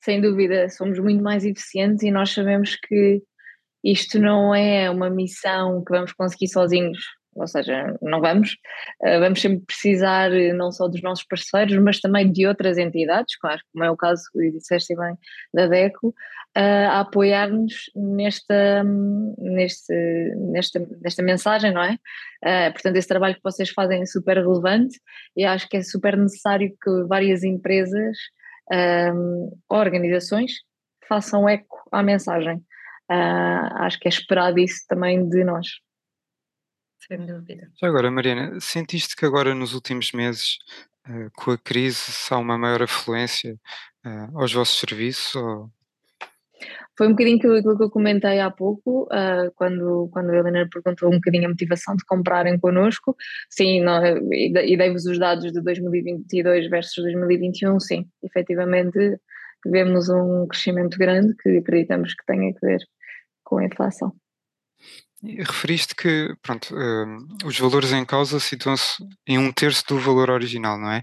Sem 0.02 0.20
dúvida, 0.20 0.68
somos 0.68 0.98
muito 0.98 1.22
mais 1.22 1.44
eficientes 1.44 2.02
e 2.02 2.10
nós 2.10 2.30
sabemos 2.32 2.76
que 2.76 3.22
isto 3.84 4.18
não 4.18 4.54
é 4.54 4.90
uma 4.90 5.10
missão 5.10 5.82
que 5.84 5.92
vamos 5.92 6.12
conseguir 6.12 6.48
sozinhos, 6.48 6.98
ou 7.34 7.46
seja, 7.46 7.96
não 8.02 8.20
vamos, 8.20 8.56
uh, 9.02 9.20
vamos 9.20 9.40
sempre 9.40 9.64
precisar 9.66 10.32
eh, 10.32 10.52
não 10.52 10.72
só 10.72 10.88
dos 10.88 11.00
nossos 11.02 11.24
parceiros, 11.24 11.76
mas 11.78 12.00
também 12.00 12.30
de 12.30 12.46
outras 12.46 12.76
entidades, 12.76 13.36
claro, 13.38 13.60
como 13.72 13.84
é 13.84 13.90
o 13.90 13.96
caso, 13.96 14.22
e 14.36 14.50
disseste 14.50 14.94
bem, 14.96 15.16
da 15.54 15.66
DECO, 15.66 16.08
uh, 16.08 16.14
a 16.90 17.00
apoiar-nos 17.00 17.74
nesta, 17.94 18.84
neste, 19.38 19.94
nesta, 20.52 20.86
nesta 21.00 21.22
mensagem, 21.22 21.72
não 21.72 21.82
é? 21.82 21.96
Portanto, 22.72 22.96
esse 22.96 23.08
trabalho 23.08 23.34
que 23.34 23.42
vocês 23.44 23.70
fazem 23.70 24.02
é 24.02 24.06
super 24.06 24.38
relevante 24.38 24.98
e 25.36 25.44
acho 25.44 25.68
que 25.68 25.76
é 25.76 25.82
super 25.82 26.16
necessário 26.16 26.74
que 26.82 27.04
várias 27.06 27.44
empresas, 27.44 28.16
organizações, 29.68 30.52
façam 31.08 31.48
eco 31.48 31.82
à 31.90 32.02
mensagem. 32.02 32.64
Uh, 33.10 33.82
acho 33.82 33.98
que 33.98 34.06
é 34.06 34.08
esperado 34.08 34.60
isso 34.60 34.86
também 34.88 35.28
de 35.28 35.42
nós. 35.42 35.66
Sem 37.06 37.26
dúvida. 37.26 37.68
Já 37.80 37.88
agora, 37.88 38.08
Mariana, 38.08 38.60
sentiste 38.60 39.16
que 39.16 39.26
agora 39.26 39.52
nos 39.52 39.74
últimos 39.74 40.12
meses, 40.12 40.58
uh, 41.08 41.28
com 41.36 41.50
a 41.50 41.58
crise, 41.58 42.12
há 42.30 42.38
uma 42.38 42.56
maior 42.56 42.82
afluência 42.82 43.58
uh, 44.06 44.38
aos 44.38 44.52
vossos 44.52 44.78
serviços? 44.78 45.34
Ou... 45.34 45.68
Foi 46.96 47.06
um 47.06 47.10
bocadinho 47.10 47.36
aquilo 47.36 47.76
que 47.76 47.84
eu 47.84 47.90
comentei 47.90 48.40
há 48.40 48.50
pouco, 48.50 49.04
uh, 49.04 49.50
quando, 49.54 50.08
quando 50.12 50.30
a 50.30 50.36
Helena 50.36 50.68
perguntou 50.70 51.08
um 51.08 51.16
bocadinho 51.16 51.46
a 51.46 51.48
motivação 51.48 51.96
de 51.96 52.04
comprarem 52.04 52.58
connosco. 52.58 53.16
Sim, 53.48 53.82
não, 53.82 54.02
e 54.32 54.76
dei-vos 54.76 55.06
os 55.06 55.18
dados 55.18 55.50
de 55.52 55.62
2022 55.62 56.68
versus 56.68 57.02
2021, 57.02 57.80
sim, 57.80 58.06
efetivamente 58.22 59.18
vemos 59.66 60.08
um 60.08 60.46
crescimento 60.46 60.98
grande 60.98 61.34
que 61.36 61.58
acreditamos 61.58 62.14
que 62.14 62.24
tenha 62.26 62.50
a 62.50 62.66
ver 62.66 62.80
com 63.44 63.58
a 63.58 63.64
inflação. 63.64 64.12
Referiste 65.22 65.94
que 65.94 66.34
pronto, 66.40 66.74
uh, 66.74 67.46
os 67.46 67.58
valores 67.58 67.92
em 67.92 68.06
causa 68.06 68.40
situam-se 68.40 69.04
em 69.26 69.36
um 69.36 69.52
terço 69.52 69.84
do 69.86 69.98
valor 69.98 70.30
original, 70.30 70.78
não 70.78 70.90
é? 70.90 71.02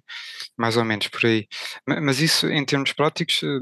Mais 0.58 0.76
ou 0.76 0.84
menos 0.84 1.08
por 1.08 1.24
aí. 1.26 1.48
Mas 1.86 2.20
isso, 2.20 2.48
em 2.48 2.66
termos 2.66 2.94
práticos, 2.94 3.44
uh, 3.44 3.60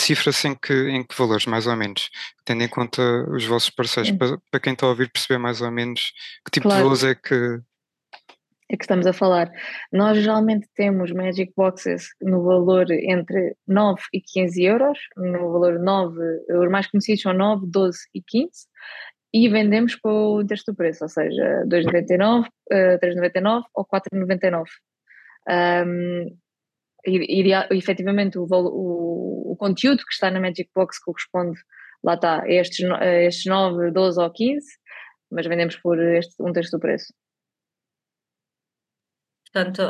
cifra-se 0.00 0.48
em 0.48 0.54
que, 0.54 0.72
em 0.88 1.02
que 1.02 1.16
valores, 1.16 1.46
mais 1.46 1.66
ou 1.66 1.76
menos? 1.76 2.10
Tendo 2.44 2.62
em 2.62 2.68
conta 2.68 3.02
os 3.30 3.44
vossos 3.44 3.70
parceiros, 3.70 4.12
para, 4.12 4.38
para, 4.50 4.60
quem 4.60 4.72
está 4.72 4.86
a 4.86 4.90
ouvir 4.90 5.10
perceber 5.10 5.38
mais 5.38 5.60
ou 5.60 5.70
menos 5.70 6.12
que 6.44 6.50
tipo 6.50 6.68
claro. 6.68 6.78
de 6.78 6.82
valores 6.82 7.04
é 7.04 7.14
que. 7.14 7.60
É 8.68 8.76
que 8.76 8.82
estamos 8.82 9.06
a 9.06 9.12
falar. 9.12 9.48
Nós 9.92 10.18
geralmente 10.18 10.68
temos 10.74 11.12
Magic 11.12 11.52
Boxes 11.56 12.08
no 12.20 12.42
valor 12.42 12.90
entre 12.90 13.56
9 13.66 14.02
e 14.12 14.20
15 14.20 14.64
euros, 14.64 14.98
no 15.16 15.52
valor 15.52 15.78
9, 15.78 16.18
os 16.50 16.68
mais 16.68 16.88
conhecidos 16.88 17.22
são 17.22 17.32
9, 17.32 17.64
12 17.68 17.98
e 18.12 18.20
15 18.20 18.50
e 19.32 19.48
vendemos 19.48 19.94
com 19.94 20.36
o 20.36 20.46
terço 20.46 20.64
do 20.66 20.74
preço, 20.74 21.04
ou 21.04 21.08
seja, 21.08 21.62
2,99, 21.66 22.46
uh, 22.46 22.98
3,99 22.98 23.64
ou 23.74 23.84
4,99. 23.84 24.64
Um, 25.48 26.36
iria, 27.06 27.68
efetivamente, 27.70 28.38
o, 28.38 28.46
o, 28.50 29.52
o, 29.52 29.56
conteúdo 29.56 30.04
que 30.04 30.12
está 30.12 30.30
na 30.30 30.40
Magic 30.40 30.70
Box 30.74 30.98
corresponde, 31.00 31.58
lá 32.02 32.14
está, 32.14 32.42
a 32.42 32.50
estes, 32.50 32.90
a 32.90 33.22
estes 33.22 33.46
9, 33.46 33.90
12 33.90 34.20
ou 34.20 34.30
15, 34.32 34.66
mas 35.30 35.46
vendemos 35.46 35.76
por 35.76 35.98
este, 35.98 36.34
um 36.40 36.52
terço 36.52 36.72
do 36.72 36.80
preço. 36.80 37.12
Portanto, 39.52 39.82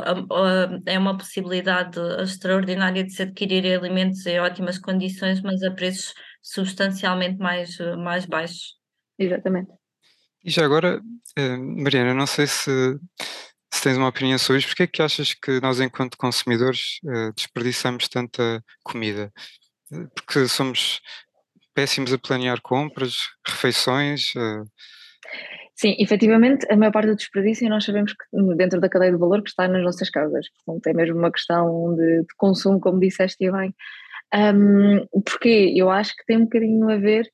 é 0.85 0.97
uma 0.97 1.17
possibilidade 1.17 1.99
extraordinária 2.21 3.03
de 3.03 3.11
se 3.11 3.23
adquirir 3.23 3.77
alimentos 3.77 4.25
em 4.25 4.39
ótimas 4.39 4.77
condições, 4.77 5.41
mas 5.41 5.61
a 5.61 5.71
preços 5.71 6.13
substancialmente 6.41 7.37
mais, 7.37 7.77
mais 7.97 8.25
baixos. 8.25 8.77
Exatamente. 9.19 9.69
E 10.43 10.49
já 10.49 10.63
agora, 10.63 11.01
eh, 11.35 11.57
Mariana, 11.57 12.13
não 12.13 12.25
sei 12.25 12.47
se, 12.47 12.97
se 13.77 13.83
tens 13.83 13.97
uma 13.97 14.09
opinião 14.09 14.37
sobre 14.37 14.59
isto, 14.59 14.69
porque 14.69 14.83
é 14.83 14.87
que 14.87 15.01
achas 15.01 15.33
que 15.33 15.61
nós, 15.61 15.79
enquanto 15.79 16.17
consumidores, 16.17 16.99
eh, 17.07 17.31
desperdiçamos 17.35 18.07
tanta 18.07 18.63
comida? 18.83 19.31
Eh, 19.91 20.07
porque 20.15 20.47
somos 20.47 20.99
péssimos 21.75 22.11
a 22.11 22.17
planear 22.17 22.59
compras, 22.61 23.13
refeições. 23.45 24.33
Sim, 25.75 25.95
efetivamente, 25.99 26.65
a 26.71 26.75
maior 26.75 26.91
parte 26.91 27.09
do 27.09 27.15
desperdício 27.15 27.69
nós 27.69 27.85
sabemos 27.85 28.13
que 28.13 28.55
dentro 28.55 28.81
da 28.81 28.89
cadeia 28.89 29.11
de 29.11 29.17
valor 29.19 29.43
que 29.43 29.49
está 29.49 29.67
nas 29.67 29.83
nossas 29.83 30.09
casas. 30.09 30.47
Portanto, 30.65 30.87
é 30.87 30.93
mesmo 30.93 31.19
uma 31.19 31.31
questão 31.31 31.95
de, 31.95 32.21
de 32.21 32.35
consumo, 32.35 32.79
como 32.79 32.99
disseste 32.99 33.51
bem. 33.51 33.75
Um, 34.33 35.05
porque 35.21 35.73
eu 35.75 35.89
acho 35.91 36.15
que 36.15 36.25
tem 36.25 36.37
um 36.37 36.45
bocadinho 36.45 36.89
a 36.89 36.97
ver 36.97 37.29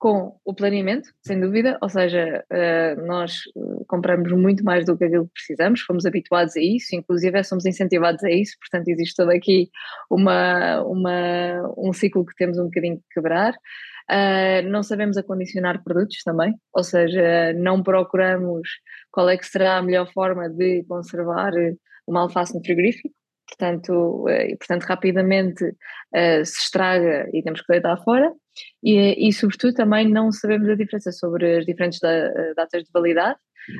com 0.00 0.34
o 0.46 0.54
planeamento, 0.54 1.10
sem 1.22 1.38
dúvida, 1.38 1.78
ou 1.82 1.88
seja, 1.90 2.42
uh, 2.50 3.06
nós 3.06 3.34
eh, 3.54 3.84
compramos 3.86 4.32
muito 4.32 4.64
mais 4.64 4.86
do 4.86 4.96
que 4.96 5.04
aquilo 5.04 5.26
que 5.26 5.34
precisamos, 5.34 5.82
fomos 5.82 6.06
habituados 6.06 6.56
a 6.56 6.60
isso, 6.60 6.96
inclusive 6.96 7.44
somos 7.44 7.66
incentivados 7.66 8.24
a 8.24 8.30
isso, 8.30 8.56
portanto 8.58 8.88
existe 8.88 9.14
todo 9.14 9.30
aqui 9.30 9.68
uma, 10.10 10.82
uma, 10.84 11.74
um 11.76 11.92
ciclo 11.92 12.24
que 12.24 12.34
temos 12.34 12.56
um 12.58 12.64
bocadinho 12.64 12.96
que 12.96 13.04
quebrar. 13.12 13.52
Uh, 14.10 14.66
não 14.70 14.82
sabemos 14.82 15.18
acondicionar 15.18 15.84
produtos 15.84 16.22
também, 16.24 16.54
ou 16.72 16.82
seja, 16.82 17.52
não 17.52 17.82
procuramos 17.82 18.66
qual 19.12 19.28
é 19.28 19.36
que 19.36 19.46
será 19.46 19.76
a 19.76 19.82
melhor 19.82 20.10
forma 20.10 20.48
de 20.48 20.82
conservar 20.88 21.52
uma 22.06 22.22
alface 22.22 22.54
no 22.54 22.64
frigorífico, 22.64 23.14
portanto, 23.46 24.24
e, 24.30 24.56
portanto 24.56 24.84
rapidamente 24.84 25.76
se 26.44 26.62
estraga 26.62 27.28
e 27.34 27.42
temos 27.42 27.60
que 27.60 27.70
deitar 27.70 28.02
fora. 28.02 28.32
E, 28.82 29.28
e, 29.28 29.32
sobretudo, 29.32 29.74
também 29.74 30.08
não 30.08 30.32
sabemos 30.32 30.68
a 30.68 30.74
diferença 30.74 31.12
sobre 31.12 31.58
as 31.58 31.66
diferentes 31.66 32.02
eh, 32.02 32.54
datas 32.54 32.84
de 32.84 32.90
validade, 32.92 33.38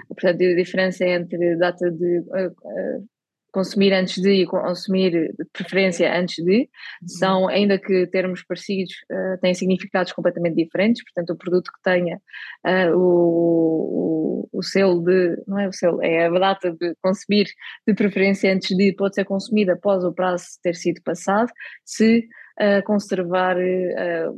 portanto, 0.09 0.43
a 0.43 0.55
diferença 0.55 1.05
entre 1.05 1.57
data 1.57 1.91
de 1.91 2.19
uh, 2.21 3.07
consumir 3.53 3.93
antes 3.93 4.23
de 4.23 4.43
e 4.43 4.47
consumir 4.47 5.11
de 5.11 5.45
preferência 5.53 6.13
antes 6.17 6.45
de, 6.45 6.61
uhum. 6.61 7.09
são, 7.09 7.49
ainda 7.49 7.79
que 7.79 8.07
termos 8.07 8.43
parecidos, 8.45 8.93
uh, 9.11 9.41
têm 9.41 9.55
significados 9.55 10.13
completamente 10.13 10.57
diferentes, 10.57 11.03
portanto 11.03 11.31
o 11.31 11.37
produto 11.37 11.71
que 11.73 11.83
tenha 11.83 12.21
uh, 12.67 12.97
o, 12.97 14.47
o, 14.53 14.59
o, 14.59 14.63
selo 14.63 15.03
de, 15.03 15.43
não 15.47 15.59
é 15.59 15.69
o 15.69 15.73
selo, 15.73 16.03
é 16.03 16.27
a 16.27 16.31
data 16.31 16.71
de 16.73 16.95
consumir 17.03 17.49
de 17.87 17.95
preferência 17.95 18.53
antes 18.53 18.77
de, 18.77 18.93
pode 18.93 19.15
ser 19.15 19.25
consumido 19.25 19.73
após 19.73 20.05
o 20.05 20.13
prazo 20.13 20.45
ter 20.63 20.75
sido 20.75 21.03
passado, 21.03 21.51
se 21.85 22.29
uh, 22.61 22.83
conservar, 22.85 23.57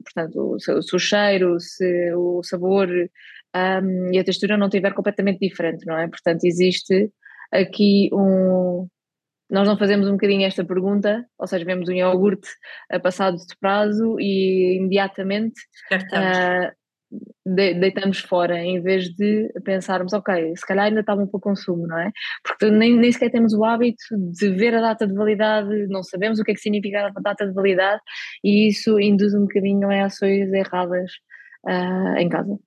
portanto, 0.05 0.37
o, 0.37 0.55
o 0.57 0.83
seu 0.83 0.99
cheiro, 0.99 1.59
se 1.59 2.15
o 2.15 2.43
sabor 2.43 2.89
um, 3.55 4.13
e 4.13 4.19
a 4.19 4.25
textura 4.25 4.57
não 4.57 4.69
estiver 4.69 4.95
completamente 4.95 5.41
diferente, 5.41 5.85
não 5.87 5.99
é? 5.99 6.09
Portanto, 6.09 6.45
existe 6.45 7.11
aqui 7.53 8.09
um, 8.13 8.89
nós 9.51 9.69
não 9.69 9.77
fazemos 9.77 10.09
um 10.09 10.13
bocadinho 10.13 10.47
esta 10.47 10.65
pergunta, 10.65 11.27
ou 11.39 11.47
seja, 11.47 11.65
vemos 11.65 11.89
um 11.89 11.93
iogurte 11.93 12.49
uh, 12.93 13.01
passado 13.01 13.37
de 13.37 13.57
prazo 13.61 14.19
e 14.19 14.79
imediatamente 14.79 15.61
uh, 15.93 16.73
de, 17.45 17.75
deitamos 17.75 18.21
fora, 18.21 18.59
em 18.59 18.81
vez 18.81 19.09
de 19.15 19.53
pensarmos, 19.65 20.13
ok, 20.13 20.57
se 20.57 20.67
calhar 20.67 20.87
ainda 20.87 21.01
está 21.01 21.15
bom 21.15 21.27
para 21.27 21.41
consumo, 21.41 21.87
não 21.87 21.99
é? 21.99 22.11
Porque 22.45 22.71
nem, 22.71 22.97
nem 22.97 23.13
sequer 23.13 23.31
temos 23.31 23.53
o 23.53 23.65
hábito 23.65 24.03
de 24.33 24.51
ver 24.51 24.75
a 24.75 24.81
data 24.81 25.07
de 25.07 25.15
validade, 25.15 25.87
não 25.89 26.03
sabemos 26.03 26.39
o 26.39 26.45
que 26.45 26.53
é 26.53 26.55
que 26.55 26.61
significa 26.61 27.07
a 27.07 27.21
data 27.21 27.47
de 27.47 27.53
validade 27.53 28.01
e 28.45 28.69
isso 28.69 28.99
induz 29.01 29.35
um 29.35 29.43
bocadinho 29.43 29.89
ações 30.05 30.53
erradas 30.53 31.11
uh, 31.67 32.17
em 32.19 32.29
casa 32.29 32.59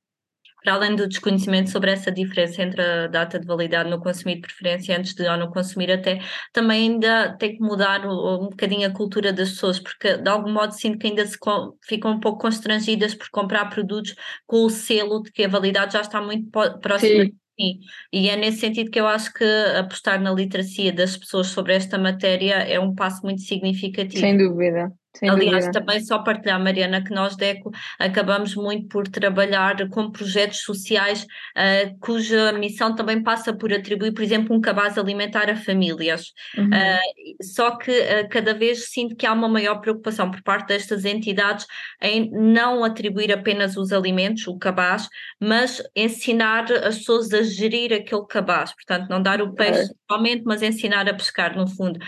para 0.66 0.74
além 0.74 0.96
do 0.96 1.08
desconhecimento 1.08 1.70
sobre 1.70 1.92
essa 1.92 2.12
diferença 2.12 2.64
entre 2.64 2.82
a 2.82 3.06
data 3.06 3.40
de 3.40 3.46
validade 3.46 3.88
no 3.88 4.02
consumir 4.02 4.36
de 4.36 4.42
preferência 4.42 4.98
antes 4.98 5.14
de 5.14 5.22
ou 5.28 5.38
no 5.38 5.52
consumir 5.52 5.92
até, 5.92 6.20
também 6.52 6.90
ainda 6.90 7.38
tem 7.38 7.56
que 7.56 7.62
mudar 7.62 8.04
um 8.04 8.50
bocadinho 8.50 8.88
a 8.88 8.92
cultura 8.92 9.32
das 9.32 9.52
pessoas, 9.52 9.80
porque 9.80 10.18
de 10.18 10.28
algum 10.28 10.52
modo 10.52 10.74
sinto 10.74 10.98
que 10.98 11.06
ainda 11.06 11.24
se 11.24 11.38
ficam 11.84 12.14
um 12.14 12.20
pouco 12.20 12.40
constrangidas 12.40 13.14
por 13.14 13.30
comprar 13.30 13.70
produtos 13.70 14.16
com 14.48 14.66
o 14.66 14.70
selo 14.70 15.22
de 15.22 15.32
que 15.32 15.44
a 15.44 15.48
validade 15.48 15.94
já 15.94 16.02
está 16.02 16.20
muito 16.20 16.50
próxima 16.82 17.26
Sim. 17.26 17.38
Sim, 17.58 17.80
e 18.12 18.28
é 18.28 18.36
nesse 18.36 18.60
sentido 18.60 18.92
que 18.92 19.00
eu 19.00 19.08
acho 19.08 19.32
que 19.34 19.46
apostar 19.80 20.22
na 20.22 20.34
literacia 20.34 20.92
das 20.92 21.16
pessoas 21.16 21.48
sobre 21.48 21.74
esta 21.74 21.98
matéria 21.98 22.56
é 22.56 22.78
um 22.78 22.94
passo 22.94 23.22
muito 23.24 23.44
significativo. 23.44 24.20
Sem 24.20 24.36
dúvida. 24.36 24.92
Sem 25.16 25.30
Aliás, 25.30 25.66
dúvida. 25.66 25.80
também 25.80 26.04
só 26.04 26.20
partilhar, 26.20 26.62
Mariana, 26.62 27.02
que 27.02 27.14
nós, 27.14 27.36
DECO, 27.36 27.72
acabamos 27.98 28.54
muito 28.56 28.88
por 28.88 29.08
trabalhar 29.08 29.88
com 29.90 30.12
projetos 30.12 30.60
sociais 30.62 31.24
uh, 31.24 31.98
cuja 32.00 32.52
missão 32.52 32.94
também 32.94 33.24
passa 33.24 33.56
por 33.56 33.72
atribuir, 33.74 34.14
por 34.14 34.24
exemplo, 34.24 34.56
um 34.56 34.60
cabaz 34.60 34.98
alimentar 34.98 35.50
a 35.50 35.56
famílias. 35.56 36.34
Uhum. 36.58 36.68
Uh, 36.68 37.44
só 37.44 37.78
que 37.78 37.92
uh, 37.92 38.28
cada 38.30 38.54
vez 38.54 38.90
sinto 38.90 39.16
que 39.16 39.26
há 39.26 39.32
uma 39.32 39.48
maior 39.48 39.80
preocupação 39.80 40.30
por 40.30 40.42
parte 40.44 40.68
destas 40.68 41.06
entidades 41.06 41.66
em 42.02 42.30
não 42.32 42.84
atribuir 42.84 43.32
apenas 43.32 43.78
os 43.78 43.94
alimentos, 43.94 44.46
o 44.48 44.58
cabaz, 44.58 45.08
mas 45.40 45.82
ensinar 45.96 46.72
as 46.72 46.98
pessoas 46.98 47.34
a 47.34 47.42
gerir 47.42 47.94
aquele 47.94 48.26
cabaz. 48.28 48.74
Portanto, 48.74 49.10
não 49.10 49.22
dar 49.22 49.42
o 49.42 49.54
peixe 49.54 49.94
somente, 50.12 50.44
mas 50.46 50.62
ensinar 50.62 51.08
a 51.08 51.14
pescar, 51.14 51.56
no 51.56 51.68
fundo. 51.68 52.00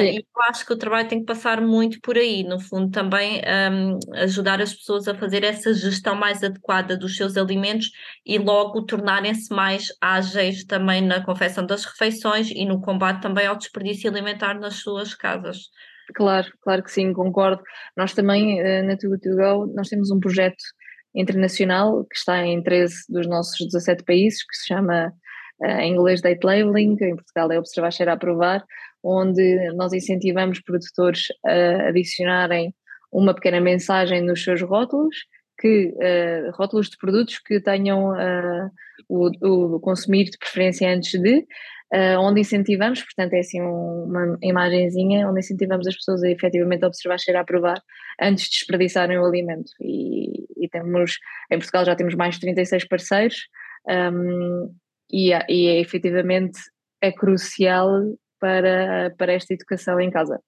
e 0.00 0.16
eu 0.16 0.42
acho 0.48 0.64
que 0.64 0.72
o 0.72 0.76
trabalho 0.76 1.08
tem 1.08 1.20
que 1.20 1.26
passar 1.26 1.60
muito 1.60 2.00
por 2.00 2.16
aí 2.16 2.45
no 2.46 2.60
fundo, 2.60 2.90
também 2.90 3.42
um, 3.72 3.98
ajudar 4.16 4.60
as 4.60 4.72
pessoas 4.72 5.06
a 5.08 5.14
fazer 5.14 5.44
essa 5.44 5.74
gestão 5.74 6.14
mais 6.14 6.42
adequada 6.42 6.96
dos 6.96 7.16
seus 7.16 7.36
alimentos 7.36 7.90
e 8.24 8.38
logo 8.38 8.82
tornarem-se 8.86 9.52
mais 9.54 9.88
ágeis 10.00 10.64
também 10.64 11.00
na 11.02 11.24
confecção 11.24 11.66
das 11.66 11.84
refeições 11.84 12.50
e 12.50 12.64
no 12.64 12.80
combate 12.80 13.22
também 13.22 13.46
ao 13.46 13.56
desperdício 13.56 14.10
alimentar 14.10 14.58
nas 14.58 14.76
suas 14.76 15.14
casas. 15.14 15.70
Claro, 16.14 16.46
claro 16.60 16.82
que 16.82 16.90
sim, 16.90 17.12
concordo. 17.12 17.62
Nós 17.96 18.14
também, 18.14 18.60
eh, 18.60 18.82
na 18.82 18.96
Too 18.96 19.18
To 19.18 19.36
Go, 19.36 19.66
nós 19.74 19.88
temos 19.88 20.10
um 20.10 20.20
projeto 20.20 20.62
internacional 21.14 22.04
que 22.04 22.16
está 22.16 22.44
em 22.44 22.62
13 22.62 23.04
dos 23.08 23.26
nossos 23.26 23.58
17 23.66 24.04
países, 24.04 24.44
que 24.46 24.56
se 24.56 24.66
chama 24.66 25.12
eh, 25.62 25.82
em 25.82 25.94
inglês 25.94 26.20
Date 26.20 26.44
Labeling, 26.44 26.96
em 27.00 27.16
Portugal 27.16 27.50
é 27.50 27.58
Observar, 27.58 27.90
Cheirar, 27.90 28.16
Aprovar, 28.16 28.64
onde 29.06 29.72
nós 29.74 29.92
incentivamos 29.92 30.60
produtores 30.60 31.26
a 31.44 31.88
adicionarem 31.88 32.74
uma 33.12 33.34
pequena 33.34 33.60
mensagem 33.60 34.20
nos 34.20 34.42
seus 34.42 34.60
rótulos, 34.62 35.16
que, 35.58 35.88
uh, 35.88 36.50
rótulos 36.54 36.90
de 36.90 36.98
produtos 36.98 37.38
que 37.38 37.60
tenham 37.60 38.10
uh, 38.10 38.70
o, 39.08 39.76
o, 39.76 39.80
consumir 39.80 40.24
de 40.24 40.38
preferência 40.38 40.92
antes 40.92 41.18
de, 41.18 41.38
uh, 41.94 42.18
onde 42.20 42.40
incentivamos, 42.40 43.02
portanto 43.02 43.32
é 43.34 43.38
assim 43.38 43.62
um, 43.62 44.04
uma 44.04 44.38
imagenzinha, 44.42 45.28
onde 45.28 45.40
incentivamos 45.40 45.86
as 45.86 45.96
pessoas 45.96 46.22
a 46.22 46.30
efetivamente 46.30 46.84
observar, 46.84 47.18
cheirar, 47.18 47.46
provar, 47.46 47.80
antes 48.20 48.44
de 48.44 48.50
desperdiçarem 48.50 49.18
o 49.18 49.24
alimento. 49.24 49.70
E, 49.80 50.46
e 50.56 50.68
temos, 50.68 51.18
em 51.50 51.58
Portugal 51.58 51.84
já 51.84 51.94
temos 51.94 52.14
mais 52.14 52.34
de 52.34 52.40
36 52.40 52.86
parceiros, 52.88 53.36
um, 53.88 54.74
e, 55.10 55.30
e 55.48 55.68
é, 55.68 55.80
efetivamente 55.80 56.58
é 57.00 57.12
crucial 57.12 57.88
para, 58.40 59.14
para 59.16 59.32
esta 59.32 59.54
educação 59.54 60.00
em 60.00 60.10
casa. 60.10 60.40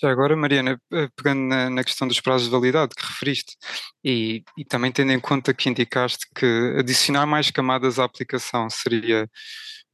Já 0.00 0.10
agora, 0.10 0.34
Mariana, 0.34 0.80
eh, 0.92 1.08
pegando 1.14 1.42
na, 1.42 1.68
na, 1.68 1.84
questão 1.84 2.08
dos 2.08 2.20
prazos 2.22 2.46
de 2.46 2.50
validade 2.50 2.94
que 2.94 3.04
referiste, 3.04 3.54
e, 4.02 4.42
e, 4.56 4.64
também 4.64 4.90
tendo 4.90 5.12
em 5.12 5.20
conta 5.20 5.52
que 5.52 5.68
indicaste 5.68 6.26
que 6.34 6.74
adicionar 6.78 7.26
mais 7.26 7.50
camadas 7.50 7.98
à 7.98 8.04
aplicação 8.04 8.70
seria 8.70 9.28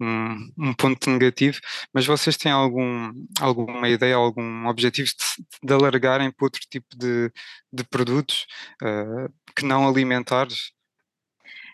um, 0.01 0.53
um 0.59 0.75
ponto 0.75 1.11
negativo, 1.11 1.59
mas 1.93 2.07
vocês 2.07 2.37
têm 2.37 2.53
algum, 2.53 3.13
alguma 3.41 3.89
ideia, 3.89 4.15
algum 4.15 4.67
objetivo 4.69 5.09
de, 5.09 5.67
de 5.67 5.73
alargarem 5.73 6.31
para 6.31 6.47
outro 6.47 6.61
tipo 6.71 6.97
de, 6.97 7.31
de 7.73 7.85
produtos 7.85 8.47
uh, 8.83 9.33
que 9.57 9.65
não 9.65 9.89
alimentares? 9.89 10.73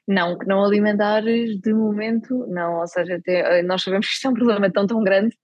Não, 0.06 0.36
que 0.36 0.46
não 0.46 0.64
alimentares 0.64 1.60
de 1.60 1.72
momento, 1.72 2.46
não, 2.48 2.80
ou 2.80 2.86
seja, 2.88 3.20
eh, 3.26 3.62
nós 3.62 3.82
sabemos 3.82 4.08
que 4.08 4.14
isto 4.14 4.26
é 4.26 4.30
um 4.30 4.34
problema 4.34 4.70
tão, 4.70 4.86
tão 4.86 5.02
grande 5.02 5.36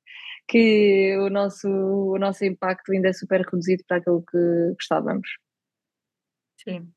que 0.48 1.16
o 1.18 1.30
nosso, 1.30 1.68
o 1.68 2.18
nosso 2.18 2.44
impacto 2.44 2.90
ainda 2.90 3.08
é 3.08 3.12
super 3.12 3.42
reduzido 3.42 3.84
para 3.86 3.98
aquilo 3.98 4.24
que 4.28 4.72
gostávamos. 4.74 5.28
Sim, 6.56 6.90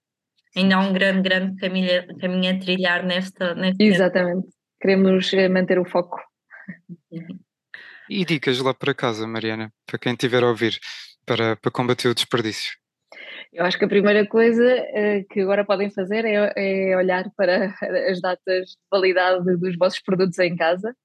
ainda 0.55 0.77
há 0.77 0.79
um 0.79 0.93
grande, 0.93 1.21
grande 1.21 1.59
caminho, 1.59 2.17
caminho 2.17 2.55
a 2.55 2.59
trilhar 2.59 3.05
nesta. 3.05 3.53
nesta 3.53 3.83
Exatamente, 3.83 4.47
queremos 4.79 5.31
eh, 5.33 5.47
manter 5.47 5.77
o 5.77 5.85
foco. 5.85 6.19
E 8.09 8.25
dicas 8.25 8.59
lá 8.59 8.73
para 8.73 8.95
casa, 8.95 9.27
Mariana, 9.27 9.71
para 9.85 9.99
quem 9.99 10.13
estiver 10.13 10.43
a 10.43 10.47
ouvir, 10.47 10.79
para, 11.25 11.55
para 11.57 11.71
combater 11.71 12.07
o 12.07 12.15
desperdício. 12.15 12.80
Eu 13.53 13.65
acho 13.65 13.77
que 13.77 13.85
a 13.85 13.89
primeira 13.89 14.25
coisa 14.25 14.63
uh, 14.63 15.27
que 15.29 15.41
agora 15.41 15.65
podem 15.65 15.89
fazer 15.89 16.23
é, 16.23 16.53
é, 16.55 16.95
olhar 16.95 17.29
para 17.35 17.73
as 18.09 18.21
datas 18.21 18.69
de 18.69 18.77
validade 18.89 19.43
dos 19.57 19.77
vossos 19.77 19.99
produtos 19.99 20.39
em 20.39 20.55
casa. 20.55 20.95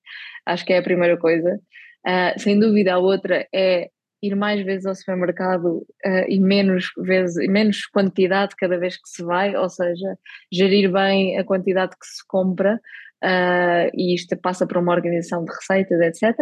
Acho 0.46 0.64
que 0.64 0.72
é 0.72 0.78
a 0.78 0.82
primeira 0.82 1.16
coisa. 1.16 1.60
Uh, 2.06 2.38
sem 2.38 2.58
dúvida, 2.58 2.94
a 2.94 2.98
outra 2.98 3.46
é 3.52 3.90
ir 4.22 4.34
mais 4.36 4.64
vezes 4.64 4.86
ao 4.86 4.94
supermercado 4.94 5.78
uh, 6.06 6.24
e 6.28 6.38
menos 6.38 6.90
vezes, 6.98 7.48
menos 7.48 7.84
quantidade 7.86 8.54
cada 8.56 8.78
vez 8.78 8.96
que 8.96 9.08
se 9.08 9.24
vai, 9.24 9.56
ou 9.56 9.68
seja, 9.68 10.16
gerir 10.52 10.90
bem 10.90 11.38
a 11.38 11.44
quantidade 11.44 11.96
que 11.98 12.06
se 12.06 12.24
compra 12.26 12.80
uh, 13.24 13.90
e 13.94 14.14
isto 14.14 14.36
passa 14.36 14.66
por 14.66 14.78
uma 14.78 14.92
organização 14.92 15.44
de 15.44 15.52
receitas, 15.52 16.00
etc. 16.00 16.34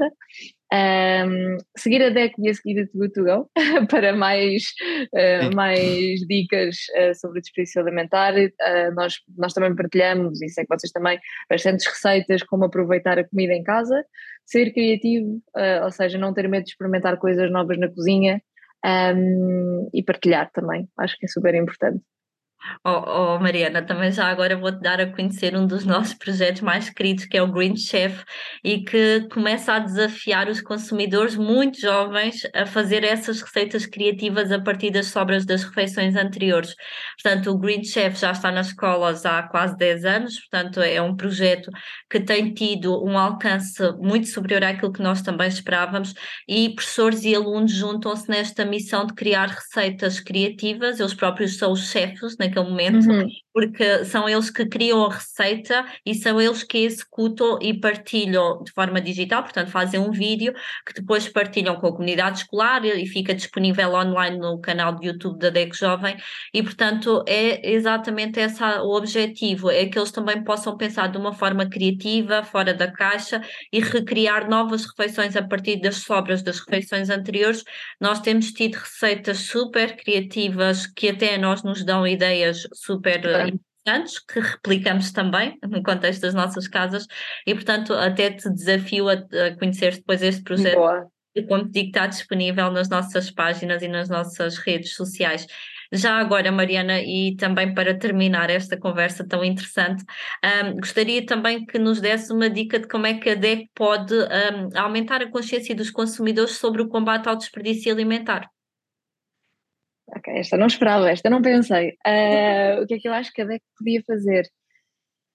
Um, 0.72 1.56
seguir 1.76 2.02
a 2.02 2.08
DEC 2.08 2.34
e 2.38 2.48
a 2.48 2.54
seguir 2.54 2.80
a 2.80 2.87
Too 2.88 3.12
To 3.12 3.24
Go 3.24 3.50
para 3.88 4.12
mais, 4.16 4.64
uh, 5.12 5.54
mais 5.54 6.20
dicas 6.28 6.76
uh, 6.98 7.14
sobre 7.14 7.38
o 7.38 7.42
desperdício 7.42 7.80
alimentar. 7.80 8.34
Uh, 8.34 8.94
nós, 8.94 9.14
nós 9.37 9.52
também 9.52 9.74
partilhamos, 9.76 10.42
e 10.42 10.48
sei 10.48 10.64
que 10.64 10.74
vocês 10.74 10.90
também, 10.90 11.18
bastantes 11.48 11.87
receitas 11.87 12.42
como 12.42 12.64
aproveitar 12.64 13.18
a 13.18 13.28
comida 13.28 13.52
em 13.52 13.62
casa, 13.62 14.04
ser 14.44 14.72
criativo, 14.72 15.40
ou 15.82 15.90
seja, 15.90 16.18
não 16.18 16.34
ter 16.34 16.46
medo 16.48 16.64
de 16.64 16.70
experimentar 16.70 17.16
coisas 17.18 17.50
novas 17.50 17.78
na 17.78 17.88
cozinha 17.88 18.42
um, 18.84 19.88
e 19.94 20.02
partilhar 20.02 20.50
também. 20.52 20.87
Acho 20.98 21.16
que 21.16 21.24
é 21.24 21.28
super 21.28 21.54
importante. 21.54 22.02
Oh, 22.83 23.35
oh, 23.37 23.38
Mariana, 23.38 23.83
também 23.83 24.11
já 24.11 24.27
agora 24.27 24.57
vou-te 24.57 24.81
dar 24.81 25.00
a 25.00 25.07
conhecer 25.07 25.57
um 25.57 25.66
dos 25.66 25.85
nossos 25.85 26.14
projetos 26.14 26.62
mais 26.62 26.88
queridos, 26.88 27.27
que 27.27 27.37
é 27.37 27.42
o 27.42 27.50
Green 27.50 27.77
Chef, 27.77 28.24
e 28.62 28.83
que 28.83 29.27
começa 29.33 29.74
a 29.74 29.79
desafiar 29.79 30.48
os 30.48 30.61
consumidores 30.61 31.37
muito 31.37 31.81
jovens 31.81 32.42
a 32.55 32.64
fazer 32.66 33.05
essas 33.05 33.42
receitas 33.42 33.87
criativas 33.87 34.50
a 34.50 34.61
partir 34.61 34.90
das 34.90 35.07
sobras 35.07 35.44
das 35.44 35.62
refeições 35.64 36.16
anteriores. 36.16 36.74
Portanto, 37.22 37.50
o 37.50 37.59
Green 37.59 37.85
Chef 37.85 38.18
já 38.18 38.33
está 38.33 38.50
nas 38.50 38.68
escolas 38.68 39.27
há 39.27 39.42
quase 39.42 39.77
10 39.77 40.05
anos, 40.05 40.40
portanto, 40.40 40.81
é 40.81 41.00
um 41.03 41.16
projeto 41.16 41.70
que 42.11 42.20
tem 42.20 42.53
tido 42.53 43.03
um 43.05 43.18
alcance 43.18 43.83
muito 43.98 44.29
superior 44.29 44.64
àquilo 44.64 44.92
que 44.92 45.03
nós 45.03 45.20
também 45.20 45.48
esperávamos, 45.48 46.14
e 46.48 46.74
professores 46.74 47.24
e 47.24 47.35
alunos 47.35 47.72
juntam-se 47.72 48.29
nesta 48.29 48.64
missão 48.64 49.07
de 49.07 49.14
criar 49.14 49.48
receitas 49.48 50.20
criativas, 50.20 50.98
eles 51.00 51.14
próprios 51.14 51.59
são 51.59 51.72
os 51.72 51.90
chefes 51.90 52.37
naquele 52.38 52.53
momento, 52.62 52.98
uhum. 53.10 53.28
Porque 53.54 54.04
são 54.04 54.28
eles 54.28 54.50
que 54.50 54.66
criam 54.66 55.06
a 55.06 55.14
receita 55.14 55.86
e 56.04 56.14
são 56.14 56.40
eles 56.40 56.62
que 56.62 56.78
executam 56.78 57.58
e 57.62 57.72
partilham 57.72 58.62
de 58.62 58.72
forma 58.72 59.00
digital, 59.00 59.42
portanto 59.42 59.70
fazem 59.70 60.00
um 60.00 60.10
vídeo 60.10 60.52
que 60.84 60.92
depois 60.92 61.28
partilham 61.28 61.76
com 61.76 61.86
a 61.86 61.92
comunidade 61.92 62.40
escolar 62.40 62.84
e 62.84 63.06
fica 63.06 63.34
disponível 63.34 63.94
online 63.94 64.38
no 64.38 64.60
canal 64.60 64.94
de 64.94 65.06
YouTube 65.06 65.38
da 65.38 65.50
DEC 65.50 65.74
Jovem 65.74 66.16
e 66.52 66.62
portanto 66.62 67.24
é 67.26 67.72
exatamente 67.72 68.40
esse 68.40 68.62
o 68.62 68.96
objetivo, 68.96 69.70
é 69.70 69.86
que 69.86 69.98
eles 69.98 70.10
também 70.10 70.42
possam 70.42 70.76
pensar 70.76 71.08
de 71.08 71.18
uma 71.18 71.32
forma 71.32 71.68
criativa, 71.68 72.42
fora 72.42 72.74
da 72.74 72.90
caixa 72.90 73.40
e 73.72 73.80
recriar 73.80 74.48
novas 74.48 74.84
refeições 74.84 75.36
a 75.36 75.42
partir 75.42 75.80
das 75.80 75.96
sobras 75.96 76.42
das 76.42 76.58
refeições 76.60 77.10
anteriores. 77.10 77.62
Nós 78.00 78.20
temos 78.20 78.52
tido 78.52 78.74
receitas 78.74 79.38
super 79.38 79.96
criativas 79.96 80.86
que 80.86 81.08
até 81.08 81.38
nós 81.38 81.62
nos 81.62 81.84
dão 81.84 82.06
ideias 82.06 82.34
ideias 82.34 82.66
super 82.72 83.24
eh, 83.24 83.43
interessantes 83.84 84.18
que 84.18 84.40
replicamos 84.40 85.12
também 85.12 85.58
no 85.68 85.82
contexto 85.82 86.22
das 86.22 86.34
nossas 86.34 86.66
casas 86.66 87.06
e, 87.46 87.54
portanto, 87.54 87.92
até 87.92 88.30
te 88.30 88.50
desafio 88.50 89.08
a, 89.08 89.12
a 89.12 89.56
conhecer 89.58 89.96
depois 89.96 90.22
este 90.22 90.42
projeto. 90.42 90.76
Boa. 90.76 91.06
E 91.36 91.42
como 91.42 91.64
te 91.64 91.72
digo, 91.72 91.88
está 91.88 92.06
disponível 92.06 92.70
nas 92.70 92.88
nossas 92.88 93.28
páginas 93.30 93.82
e 93.82 93.88
nas 93.88 94.08
nossas 94.08 94.56
redes 94.56 94.94
sociais. 94.94 95.46
Já 95.92 96.16
agora, 96.18 96.50
Mariana, 96.50 97.00
e 97.00 97.36
também 97.36 97.74
para 97.74 97.96
terminar 97.98 98.50
esta 98.50 98.76
conversa 98.76 99.26
tão 99.26 99.44
interessante, 99.44 100.04
um, 100.64 100.76
gostaria 100.76 101.26
também 101.26 101.66
que 101.66 101.78
nos 101.78 102.00
desse 102.00 102.32
uma 102.32 102.48
dica 102.48 102.78
de 102.78 102.86
como 102.86 103.06
é 103.06 103.14
que 103.14 103.30
a 103.30 103.34
DEC 103.34 103.68
pode 103.74 104.14
um, 104.14 104.78
aumentar 104.78 105.22
a 105.22 105.30
consciência 105.30 105.74
dos 105.74 105.90
consumidores 105.90 106.56
sobre 106.56 106.82
o 106.82 106.88
combate 106.88 107.28
ao 107.28 107.36
desperdício 107.36 107.92
alimentar. 107.92 108.48
Ok, 110.08 110.36
esta 110.36 110.56
não 110.56 110.66
esperava, 110.66 111.10
esta 111.10 111.30
não 111.30 111.40
pensei. 111.40 111.90
Uh, 112.06 112.82
o 112.82 112.86
que 112.86 112.94
é 112.94 112.98
que 112.98 113.08
eu 113.08 113.12
acho 113.12 113.32
que 113.32 113.42
a 113.42 113.44
DECO 113.44 113.64
podia 113.78 114.02
fazer? 114.06 114.46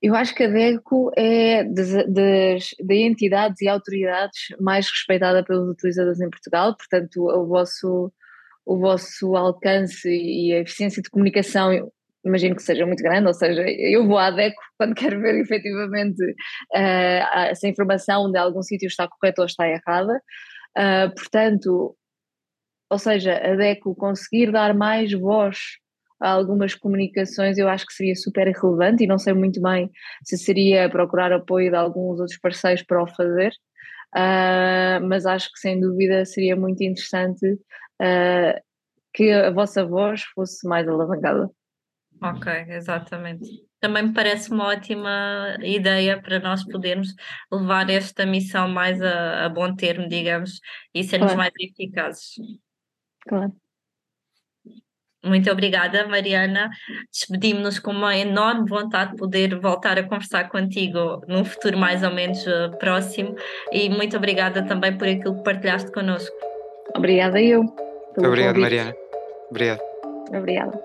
Eu 0.01 0.15
acho 0.15 0.33
que 0.33 0.43
a 0.43 0.47
DECO 0.47 1.11
é 1.17 1.63
das, 1.63 2.73
entidades 2.89 3.61
e 3.61 3.67
autoridades 3.67 4.39
mais 4.59 4.87
respeitada 4.89 5.43
pelos 5.43 5.69
utilizadores 5.69 6.21
em 6.21 6.29
Portugal, 6.29 6.75
portanto, 6.77 7.17
o 7.17 7.47
vosso, 7.47 8.11
o 8.65 8.77
vosso 8.79 9.35
alcance 9.35 10.09
e 10.09 10.53
a 10.53 10.59
eficiência 10.59 11.01
de 11.01 11.09
comunicação 11.09 11.91
imagino 12.25 12.55
que 12.55 12.63
seja 12.63 12.85
muito 12.85 13.01
grande, 13.01 13.27
ou 13.27 13.33
seja, 13.33 13.63
eu 13.67 14.05
vou 14.05 14.17
à 14.17 14.29
DECO 14.31 14.61
quando 14.77 14.95
quero 14.95 15.19
ver 15.21 15.35
efetivamente 15.41 16.23
uh, 16.23 17.55
se 17.55 17.67
a 17.67 17.69
informação 17.69 18.31
de 18.31 18.37
algum 18.37 18.61
sítio 18.61 18.87
está 18.87 19.07
correta 19.07 19.41
ou 19.41 19.45
está 19.45 19.67
errada. 19.67 20.21
Uh, 20.77 21.13
portanto, 21.15 21.95
ou 22.89 22.97
seja, 22.97 23.37
a 23.37 23.55
DECO 23.55 23.95
conseguir 23.95 24.51
dar 24.51 24.73
mais 24.73 25.11
voz 25.13 25.57
a 26.19 26.31
algumas 26.31 26.75
comunicações, 26.75 27.57
eu 27.57 27.69
acho 27.69 27.85
que 27.85 27.93
seria 27.93 28.15
super 28.15 28.47
relevante 28.47 29.03
e 29.03 29.07
não 29.07 29.17
sei 29.17 29.33
muito 29.33 29.61
bem 29.61 29.89
se 30.23 30.37
seria 30.37 30.89
procurar 30.89 31.31
apoio 31.31 31.69
de 31.69 31.77
alguns 31.77 32.19
outros 32.19 32.37
parceiros 32.37 32.83
para 32.83 33.01
o 33.01 33.07
fazer, 33.07 33.51
uh, 34.15 35.05
mas 35.07 35.25
acho 35.25 35.49
que 35.53 35.59
sem 35.59 35.79
dúvida 35.79 36.25
seria 36.25 36.55
muito 36.55 36.83
interessante 36.83 37.45
uh, 37.53 38.61
que 39.13 39.31
a 39.31 39.51
vossa 39.51 39.85
voz 39.85 40.23
fosse 40.35 40.67
mais 40.67 40.87
alavancada. 40.87 41.49
Ok, 42.21 42.51
exatamente. 42.67 43.47
Também 43.79 44.07
me 44.07 44.13
parece 44.13 44.51
uma 44.51 44.67
ótima 44.67 45.57
ideia 45.63 46.21
para 46.21 46.37
nós 46.37 46.65
podermos 46.65 47.15
levar 47.49 47.89
esta 47.89 48.25
missão 48.25 48.67
mais 48.67 49.01
a, 49.01 49.45
a 49.45 49.49
bom 49.49 49.73
termo, 49.73 50.05
digamos, 50.05 50.59
e 50.93 51.01
sermos 51.01 51.31
claro. 51.31 51.37
mais 51.37 51.53
eficazes. 51.57 52.33
Claro. 53.27 53.53
Muito 55.23 55.51
obrigada, 55.51 56.07
Mariana. 56.07 56.69
Despedimos-nos 57.11 57.79
com 57.79 57.91
uma 57.91 58.15
enorme 58.15 58.69
vontade 58.69 59.11
de 59.11 59.17
poder 59.17 59.59
voltar 59.59 59.99
a 59.99 60.03
conversar 60.03 60.49
contigo 60.49 61.21
num 61.27 61.43
futuro 61.43 61.77
mais 61.77 62.03
ou 62.03 62.13
menos 62.13 62.45
uh, 62.47 62.77
próximo 62.79 63.35
e 63.71 63.89
muito 63.89 64.15
obrigada 64.15 64.65
também 64.65 64.97
por 64.97 65.07
aquilo 65.07 65.35
que 65.35 65.43
partilhaste 65.43 65.91
connosco. 65.91 66.35
Obrigada 66.95 67.41
eu. 67.41 67.61
Obrigado, 68.17 68.55
convite. 68.55 68.61
Mariana. 68.61 68.95
Obrigado. 69.49 69.81
Obrigada. 70.29 70.79